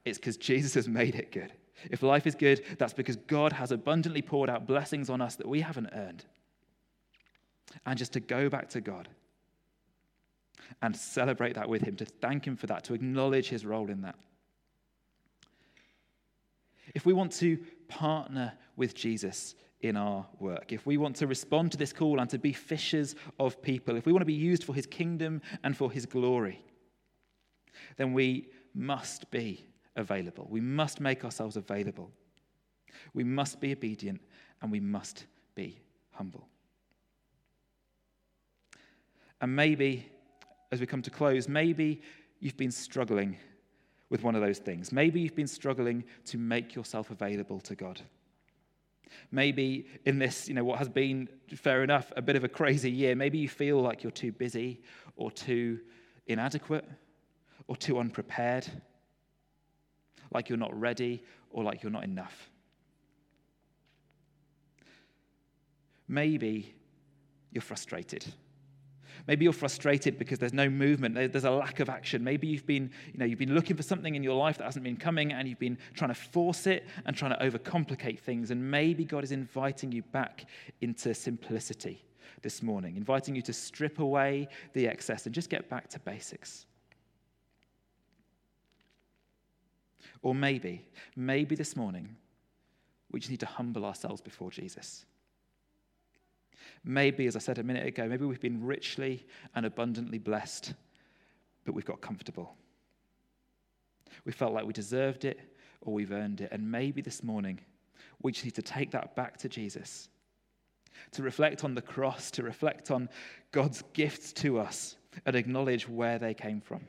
it's 0.03 0.17
because 0.17 0.35
Jesus 0.35 0.73
has 0.73 0.89
made 0.89 1.15
it 1.15 1.31
good. 1.31 1.53
If 1.89 2.03
life 2.03 2.27
is 2.27 2.35
good, 2.35 2.61
that's 2.77 2.93
because 2.93 3.15
God 3.15 3.53
has 3.53 3.71
abundantly 3.71 4.21
poured 4.21 4.49
out 4.49 4.67
blessings 4.67 5.09
on 5.09 5.21
us 5.21 5.37
that 5.37 5.47
we 5.47 5.61
haven't 5.61 5.91
earned 5.93 6.25
and 7.85 7.97
just 7.97 8.11
to 8.13 8.19
go 8.19 8.49
back 8.49 8.67
to 8.71 8.81
God 8.81 9.07
and 10.81 10.95
celebrate 10.95 11.55
that 11.55 11.69
with 11.69 11.81
Him, 11.81 11.95
to 11.97 12.05
thank 12.05 12.45
Him 12.45 12.55
for 12.55 12.67
that, 12.67 12.83
to 12.85 12.93
acknowledge 12.93 13.49
His 13.49 13.65
role 13.65 13.89
in 13.89 14.01
that. 14.01 14.15
If 16.93 17.05
we 17.05 17.13
want 17.13 17.31
to 17.33 17.59
partner 17.87 18.53
with 18.75 18.95
Jesus 18.95 19.55
in 19.81 19.95
our 19.95 20.25
work, 20.39 20.71
if 20.71 20.85
we 20.85 20.97
want 20.97 21.15
to 21.17 21.27
respond 21.27 21.71
to 21.71 21.77
this 21.77 21.93
call 21.93 22.19
and 22.19 22.29
to 22.29 22.39
be 22.39 22.53
fishers 22.53 23.15
of 23.39 23.61
people, 23.61 23.95
if 23.95 24.05
we 24.05 24.11
want 24.11 24.21
to 24.21 24.25
be 24.25 24.33
used 24.33 24.63
for 24.63 24.73
His 24.73 24.85
kingdom 24.85 25.41
and 25.63 25.75
for 25.75 25.91
His 25.91 26.05
glory, 26.05 26.63
then 27.97 28.13
we 28.13 28.47
must 28.73 29.29
be 29.31 29.65
available. 29.95 30.47
We 30.49 30.61
must 30.61 30.99
make 30.99 31.23
ourselves 31.23 31.57
available. 31.57 32.11
We 33.13 33.23
must 33.23 33.59
be 33.59 33.71
obedient 33.71 34.21
and 34.61 34.71
we 34.71 34.79
must 34.79 35.25
be 35.55 35.79
humble. 36.11 36.47
And 39.39 39.55
maybe, 39.55 40.11
as 40.71 40.79
we 40.79 40.85
come 40.85 41.01
to 41.01 41.09
close, 41.09 41.47
maybe 41.47 42.01
you've 42.39 42.57
been 42.57 42.71
struggling 42.71 43.37
with 44.09 44.23
one 44.23 44.35
of 44.35 44.41
those 44.41 44.59
things. 44.59 44.91
Maybe 44.91 45.21
you've 45.21 45.35
been 45.35 45.47
struggling 45.47 46.03
to 46.25 46.37
make 46.37 46.75
yourself 46.75 47.11
available 47.11 47.59
to 47.61 47.75
God. 47.75 48.01
Maybe 49.31 49.87
in 50.05 50.19
this, 50.19 50.47
you 50.47 50.53
know, 50.53 50.63
what 50.63 50.79
has 50.79 50.87
been, 50.89 51.27
fair 51.55 51.83
enough, 51.83 52.11
a 52.15 52.21
bit 52.21 52.35
of 52.35 52.43
a 52.43 52.49
crazy 52.49 52.91
year, 52.91 53.15
maybe 53.15 53.37
you 53.37 53.49
feel 53.49 53.81
like 53.81 54.03
you're 54.03 54.11
too 54.11 54.31
busy 54.31 54.81
or 55.15 55.31
too 55.31 55.79
inadequate 56.27 56.85
or 57.67 57.75
too 57.75 57.99
unprepared, 57.99 58.65
like 60.33 60.47
you're 60.47 60.57
not 60.57 60.77
ready 60.79 61.23
or 61.49 61.63
like 61.63 61.83
you're 61.83 61.91
not 61.91 62.05
enough. 62.05 62.49
Maybe 66.07 66.73
you're 67.51 67.61
frustrated 67.61 68.25
Maybe 69.27 69.43
you're 69.43 69.53
frustrated 69.53 70.17
because 70.17 70.39
there's 70.39 70.53
no 70.53 70.69
movement, 70.69 71.15
there's 71.15 71.43
a 71.45 71.51
lack 71.51 71.79
of 71.79 71.89
action. 71.89 72.23
Maybe 72.23 72.47
you've 72.47 72.65
been, 72.65 72.91
you 73.13 73.19
know, 73.19 73.25
you've 73.25 73.39
been 73.39 73.53
looking 73.53 73.77
for 73.77 73.83
something 73.83 74.15
in 74.15 74.23
your 74.23 74.35
life 74.35 74.57
that 74.57 74.65
hasn't 74.65 74.83
been 74.83 74.97
coming 74.97 75.33
and 75.33 75.47
you've 75.47 75.59
been 75.59 75.77
trying 75.93 76.09
to 76.09 76.19
force 76.19 76.67
it 76.67 76.87
and 77.05 77.15
trying 77.15 77.37
to 77.37 77.43
overcomplicate 77.43 78.19
things. 78.19 78.51
And 78.51 78.71
maybe 78.71 79.05
God 79.05 79.23
is 79.23 79.31
inviting 79.31 79.91
you 79.91 80.01
back 80.01 80.45
into 80.81 81.13
simplicity 81.13 82.03
this 82.41 82.63
morning, 82.63 82.97
inviting 82.97 83.35
you 83.35 83.41
to 83.43 83.53
strip 83.53 83.99
away 83.99 84.47
the 84.73 84.87
excess 84.87 85.25
and 85.25 85.35
just 85.35 85.49
get 85.49 85.69
back 85.69 85.87
to 85.89 85.99
basics. 85.99 86.65
Or 90.23 90.35
maybe, 90.35 90.85
maybe 91.15 91.55
this 91.55 91.75
morning, 91.75 92.15
we 93.11 93.19
just 93.19 93.31
need 93.31 93.39
to 93.41 93.45
humble 93.45 93.85
ourselves 93.85 94.21
before 94.21 94.51
Jesus. 94.51 95.05
Maybe, 96.83 97.27
as 97.27 97.35
I 97.35 97.39
said 97.39 97.57
a 97.57 97.63
minute 97.63 97.85
ago, 97.85 98.07
maybe 98.07 98.25
we've 98.25 98.41
been 98.41 98.63
richly 98.63 99.25
and 99.55 99.65
abundantly 99.65 100.17
blessed, 100.17 100.73
but 101.65 101.73
we've 101.73 101.85
got 101.85 102.01
comfortable. 102.01 102.55
We 104.25 104.31
felt 104.31 104.53
like 104.53 104.65
we 104.65 104.73
deserved 104.73 105.25
it 105.25 105.39
or 105.81 105.93
we've 105.93 106.11
earned 106.11 106.41
it. 106.41 106.49
And 106.51 106.71
maybe 106.71 107.01
this 107.01 107.23
morning, 107.23 107.59
we 108.21 108.31
just 108.31 108.45
need 108.45 108.55
to 108.55 108.61
take 108.61 108.91
that 108.91 109.15
back 109.15 109.37
to 109.37 109.49
Jesus, 109.49 110.09
to 111.11 111.23
reflect 111.23 111.63
on 111.63 111.73
the 111.73 111.81
cross, 111.81 112.31
to 112.31 112.43
reflect 112.43 112.91
on 112.91 113.09
God's 113.51 113.83
gifts 113.93 114.33
to 114.33 114.59
us, 114.59 114.95
and 115.25 115.35
acknowledge 115.35 115.89
where 115.89 116.19
they 116.19 116.33
came 116.33 116.61
from. 116.61 116.81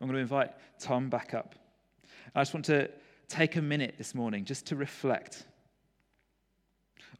I'm 0.00 0.08
going 0.08 0.16
to 0.16 0.20
invite 0.20 0.52
Tom 0.80 1.08
back 1.08 1.34
up. 1.34 1.54
I 2.34 2.40
just 2.40 2.54
want 2.54 2.66
to 2.66 2.90
take 3.28 3.56
a 3.56 3.62
minute 3.62 3.94
this 3.98 4.14
morning 4.14 4.44
just 4.44 4.66
to 4.66 4.76
reflect 4.76 5.46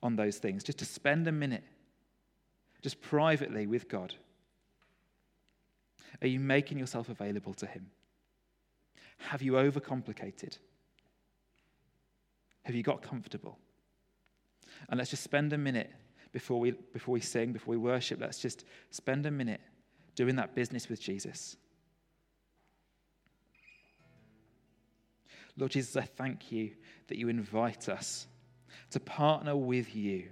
on 0.02 0.16
those 0.16 0.38
things, 0.38 0.64
just 0.64 0.78
to 0.78 0.84
spend 0.84 1.28
a 1.28 1.32
minute, 1.32 1.64
just 2.82 3.00
privately 3.00 3.66
with 3.66 3.88
God. 3.88 4.14
Are 6.20 6.26
you 6.26 6.40
making 6.40 6.78
yourself 6.78 7.08
available 7.08 7.54
to 7.54 7.66
Him? 7.66 7.90
Have 9.18 9.42
you 9.42 9.52
overcomplicated? 9.52 10.58
Have 12.64 12.74
you 12.74 12.82
got 12.82 13.02
comfortable? 13.02 13.58
And 14.88 14.98
let's 14.98 15.10
just 15.10 15.22
spend 15.22 15.52
a 15.52 15.58
minute 15.58 15.90
before 16.32 16.58
we, 16.58 16.72
before 16.92 17.12
we 17.12 17.20
sing, 17.20 17.52
before 17.52 17.72
we 17.72 17.78
worship. 17.78 18.20
Let's 18.20 18.38
just 18.38 18.64
spend 18.90 19.26
a 19.26 19.30
minute 19.30 19.60
doing 20.14 20.36
that 20.36 20.54
business 20.54 20.88
with 20.88 21.00
Jesus. 21.00 21.56
Lord 25.56 25.72
Jesus, 25.72 25.96
I 25.96 26.02
thank 26.02 26.50
you 26.50 26.72
that 27.08 27.18
you 27.18 27.28
invite 27.28 27.88
us 27.88 28.26
to 28.92 29.00
partner 29.00 29.57
with 29.57 29.94
you, 29.96 30.28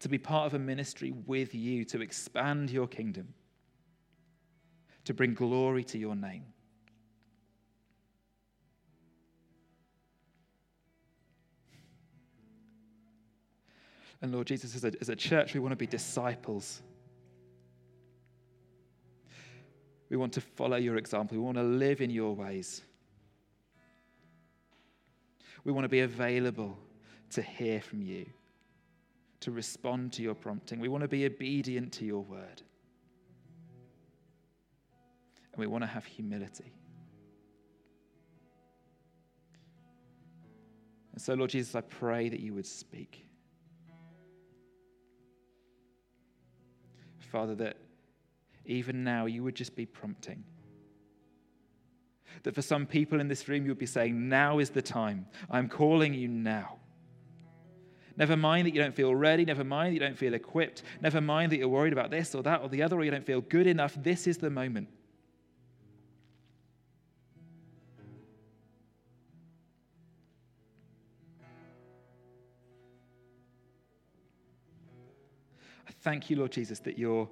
to 0.00 0.08
be 0.08 0.18
part 0.18 0.46
of 0.46 0.54
a 0.54 0.58
ministry 0.58 1.12
with 1.26 1.54
you, 1.54 1.84
to 1.86 2.00
expand 2.00 2.70
your 2.70 2.86
kingdom, 2.86 3.32
to 5.04 5.14
bring 5.14 5.34
glory 5.34 5.84
to 5.84 5.98
your 5.98 6.16
name. 6.16 6.44
And 14.20 14.32
Lord 14.32 14.48
Jesus, 14.48 14.74
as 14.74 14.84
a, 14.84 14.92
as 15.00 15.08
a 15.10 15.16
church, 15.16 15.54
we 15.54 15.60
want 15.60 15.72
to 15.72 15.76
be 15.76 15.86
disciples. 15.86 16.82
We 20.10 20.16
want 20.16 20.32
to 20.32 20.40
follow 20.40 20.76
your 20.76 20.96
example. 20.96 21.36
We 21.36 21.42
want 21.42 21.56
to 21.56 21.62
live 21.62 22.00
in 22.00 22.10
your 22.10 22.34
ways. 22.34 22.82
We 25.64 25.72
want 25.72 25.84
to 25.84 25.88
be 25.88 26.00
available 26.00 26.78
to 27.30 27.42
hear 27.42 27.80
from 27.80 28.02
you, 28.02 28.26
to 29.40 29.50
respond 29.50 30.12
to 30.14 30.22
your 30.22 30.34
prompting. 30.34 30.80
We 30.80 30.88
want 30.88 31.02
to 31.02 31.08
be 31.08 31.26
obedient 31.26 31.92
to 31.94 32.04
your 32.04 32.22
word. 32.22 32.62
and 35.58 35.66
we 35.66 35.66
want 35.66 35.82
to 35.82 35.88
have 35.88 36.04
humility. 36.04 36.72
And 41.12 41.20
so, 41.20 41.34
Lord 41.34 41.50
Jesus, 41.50 41.74
I 41.74 41.80
pray 41.80 42.28
that 42.28 42.38
you 42.38 42.54
would 42.54 42.66
speak. 42.66 43.26
Father, 47.18 47.56
that 47.56 47.76
even 48.66 49.02
now 49.02 49.26
you 49.26 49.42
would 49.42 49.56
just 49.56 49.74
be 49.74 49.84
prompting. 49.84 50.44
That 52.42 52.54
for 52.54 52.62
some 52.62 52.86
people 52.86 53.20
in 53.20 53.28
this 53.28 53.48
room, 53.48 53.66
you'll 53.66 53.74
be 53.74 53.86
saying, 53.86 54.28
Now 54.28 54.58
is 54.58 54.70
the 54.70 54.82
time. 54.82 55.26
I'm 55.50 55.68
calling 55.68 56.14
you 56.14 56.28
now. 56.28 56.78
Never 58.18 58.36
mind 58.36 58.66
that 58.66 58.74
you 58.74 58.82
don't 58.82 58.94
feel 58.94 59.14
ready. 59.14 59.44
Never 59.44 59.62
mind 59.62 59.90
that 59.90 59.94
you 59.94 60.00
don't 60.00 60.18
feel 60.18 60.34
equipped. 60.34 60.82
Never 61.00 61.20
mind 61.20 61.52
that 61.52 61.58
you're 61.58 61.68
worried 61.68 61.92
about 61.92 62.10
this 62.10 62.34
or 62.34 62.42
that 62.42 62.62
or 62.62 62.68
the 62.68 62.82
other, 62.82 62.96
or 62.96 63.04
you 63.04 63.12
don't 63.12 63.24
feel 63.24 63.40
good 63.40 63.68
enough. 63.68 63.96
This 64.02 64.26
is 64.26 64.38
the 64.38 64.50
moment. 64.50 64.88
I 75.86 75.92
thank 76.00 76.28
you, 76.28 76.38
Lord 76.38 76.50
Jesus, 76.50 76.80
that 76.80 76.98
your, 76.98 77.28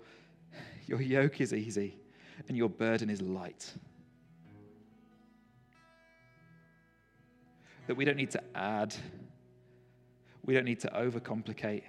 your 0.86 1.02
yoke 1.02 1.40
is 1.40 1.52
easy 1.52 1.98
and 2.46 2.56
your 2.56 2.68
burden 2.68 3.10
is 3.10 3.20
light. 3.20 3.74
That 7.86 7.96
we 7.96 8.04
don't 8.04 8.16
need 8.16 8.32
to 8.32 8.42
add 8.54 8.94
we 10.46 10.54
don't 10.54 10.64
need 10.64 10.80
to 10.80 10.88
overcomplicate. 10.88 11.82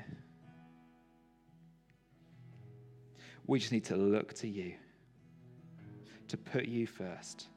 We 3.46 3.60
just 3.60 3.72
need 3.72 3.86
to 3.86 3.96
look 3.96 4.34
to 4.36 4.48
you, 4.48 4.74
to 6.28 6.38
put 6.38 6.66
you 6.66 6.88
first. 6.88 7.48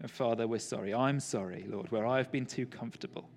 And 0.00 0.10
Father, 0.10 0.46
we're 0.46 0.58
sorry. 0.60 0.94
I'm 0.94 1.18
sorry, 1.18 1.64
Lord, 1.68 1.90
where 1.90 2.06
I've 2.06 2.30
been 2.30 2.46
too 2.46 2.66
comfortable. 2.66 3.28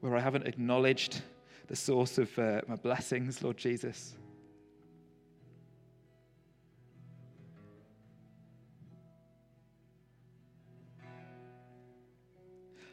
Where 0.00 0.16
I 0.16 0.20
haven't 0.20 0.46
acknowledged 0.46 1.22
the 1.68 1.76
source 1.76 2.18
of 2.18 2.36
uh, 2.38 2.60
my 2.66 2.76
blessings, 2.76 3.42
Lord 3.42 3.56
Jesus. 3.56 4.16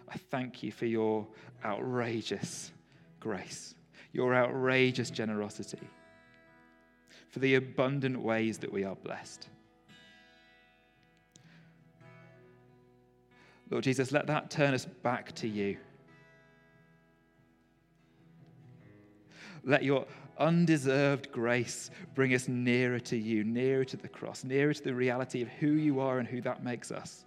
I 0.07 0.17
thank 0.31 0.63
you 0.63 0.71
for 0.71 0.85
your 0.85 1.27
outrageous 1.65 2.71
grace 3.19 3.75
your 4.13 4.35
outrageous 4.35 5.09
generosity, 5.09 5.87
for 7.29 7.39
the 7.39 7.55
abundant 7.55 8.21
ways 8.21 8.57
that 8.57 8.71
we 8.71 8.83
are 8.83 8.95
blessed. 8.95 9.49
Lord 13.69 13.83
Jesus, 13.83 14.11
let 14.11 14.25
that 14.27 14.49
turn 14.49 14.73
us 14.73 14.85
back 14.85 15.33
to 15.35 15.47
you. 15.47 15.77
Let 19.63 19.83
your 19.83 20.05
undeserved 20.39 21.31
grace 21.31 21.91
bring 22.15 22.33
us 22.33 22.47
nearer 22.47 22.99
to 22.99 23.17
you, 23.17 23.43
nearer 23.43 23.85
to 23.85 23.97
the 23.97 24.07
cross, 24.07 24.43
nearer 24.43 24.73
to 24.73 24.83
the 24.83 24.95
reality 24.95 25.41
of 25.41 25.49
who 25.49 25.71
you 25.71 25.99
are 25.99 26.17
and 26.19 26.27
who 26.27 26.41
that 26.41 26.63
makes 26.63 26.91
us. 26.91 27.25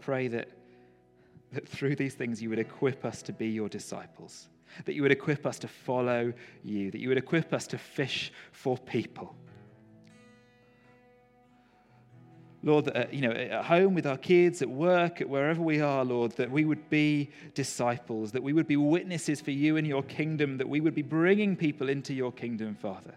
Pray 0.00 0.28
that, 0.28 0.48
that 1.52 1.68
through 1.68 1.96
these 1.96 2.14
things 2.14 2.42
you 2.42 2.50
would 2.50 2.58
equip 2.58 3.04
us 3.04 3.22
to 3.22 3.32
be 3.32 3.48
your 3.48 3.68
disciples, 3.68 4.48
that 4.84 4.94
you 4.94 5.02
would 5.02 5.12
equip 5.12 5.46
us 5.46 5.58
to 5.60 5.68
follow 5.68 6.32
you, 6.64 6.90
that 6.90 7.00
you 7.00 7.08
would 7.08 7.18
equip 7.18 7.52
us 7.52 7.66
to 7.68 7.78
fish 7.78 8.32
for 8.52 8.76
people. 8.78 9.34
Lord, 12.62 12.86
that, 12.86 12.96
uh, 12.96 13.06
you 13.12 13.20
know, 13.20 13.30
at 13.30 13.64
home 13.64 13.94
with 13.94 14.06
our 14.06 14.16
kids, 14.16 14.62
at 14.62 14.68
work, 14.68 15.20
at 15.20 15.28
wherever 15.28 15.62
we 15.62 15.80
are, 15.80 16.04
Lord, 16.04 16.32
that 16.32 16.50
we 16.50 16.64
would 16.64 16.90
be 16.90 17.30
disciples, 17.54 18.32
that 18.32 18.42
we 18.42 18.52
would 18.52 18.66
be 18.66 18.76
witnesses 18.76 19.40
for 19.40 19.52
you 19.52 19.76
and 19.76 19.86
your 19.86 20.02
kingdom, 20.02 20.58
that 20.58 20.68
we 20.68 20.80
would 20.80 20.94
be 20.94 21.02
bringing 21.02 21.54
people 21.54 21.88
into 21.88 22.12
your 22.12 22.32
kingdom, 22.32 22.74
Father. 22.74 23.14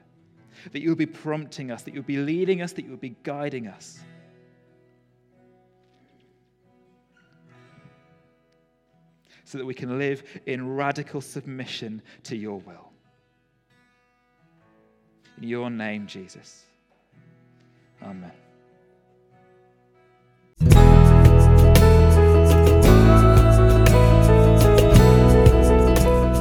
That 0.71 0.81
you 0.81 0.89
would 0.89 0.99
be 0.99 1.07
prompting 1.07 1.71
us, 1.71 1.81
that 1.83 1.93
you 1.93 2.01
would 2.01 2.07
be 2.07 2.17
leading 2.17 2.61
us, 2.61 2.73
that 2.73 2.83
you 2.83 2.91
would 2.91 3.01
be 3.01 3.15
guiding 3.23 3.67
us. 3.67 3.99
So 9.51 9.57
that 9.57 9.65
we 9.65 9.73
can 9.73 9.99
live 9.99 10.23
in 10.45 10.75
radical 10.75 11.19
submission 11.19 12.01
to 12.23 12.37
your 12.37 12.59
will. 12.61 12.89
In 15.41 15.49
your 15.49 15.69
name, 15.69 16.07
Jesus. 16.07 16.63
Amen. 18.01 18.31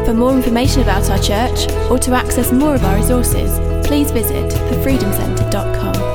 For 0.05 0.15
more 0.15 0.37
information 0.37 0.83
about 0.83 1.11
our 1.11 1.19
church 1.19 1.69
or 1.91 1.99
to 1.99 2.15
access 2.15 2.53
more 2.53 2.77
of 2.77 2.85
our 2.85 2.95
resources, 2.95 3.59
please 3.89 4.13
visit 4.13 4.53
thefreedomcentre.com. 4.53 6.10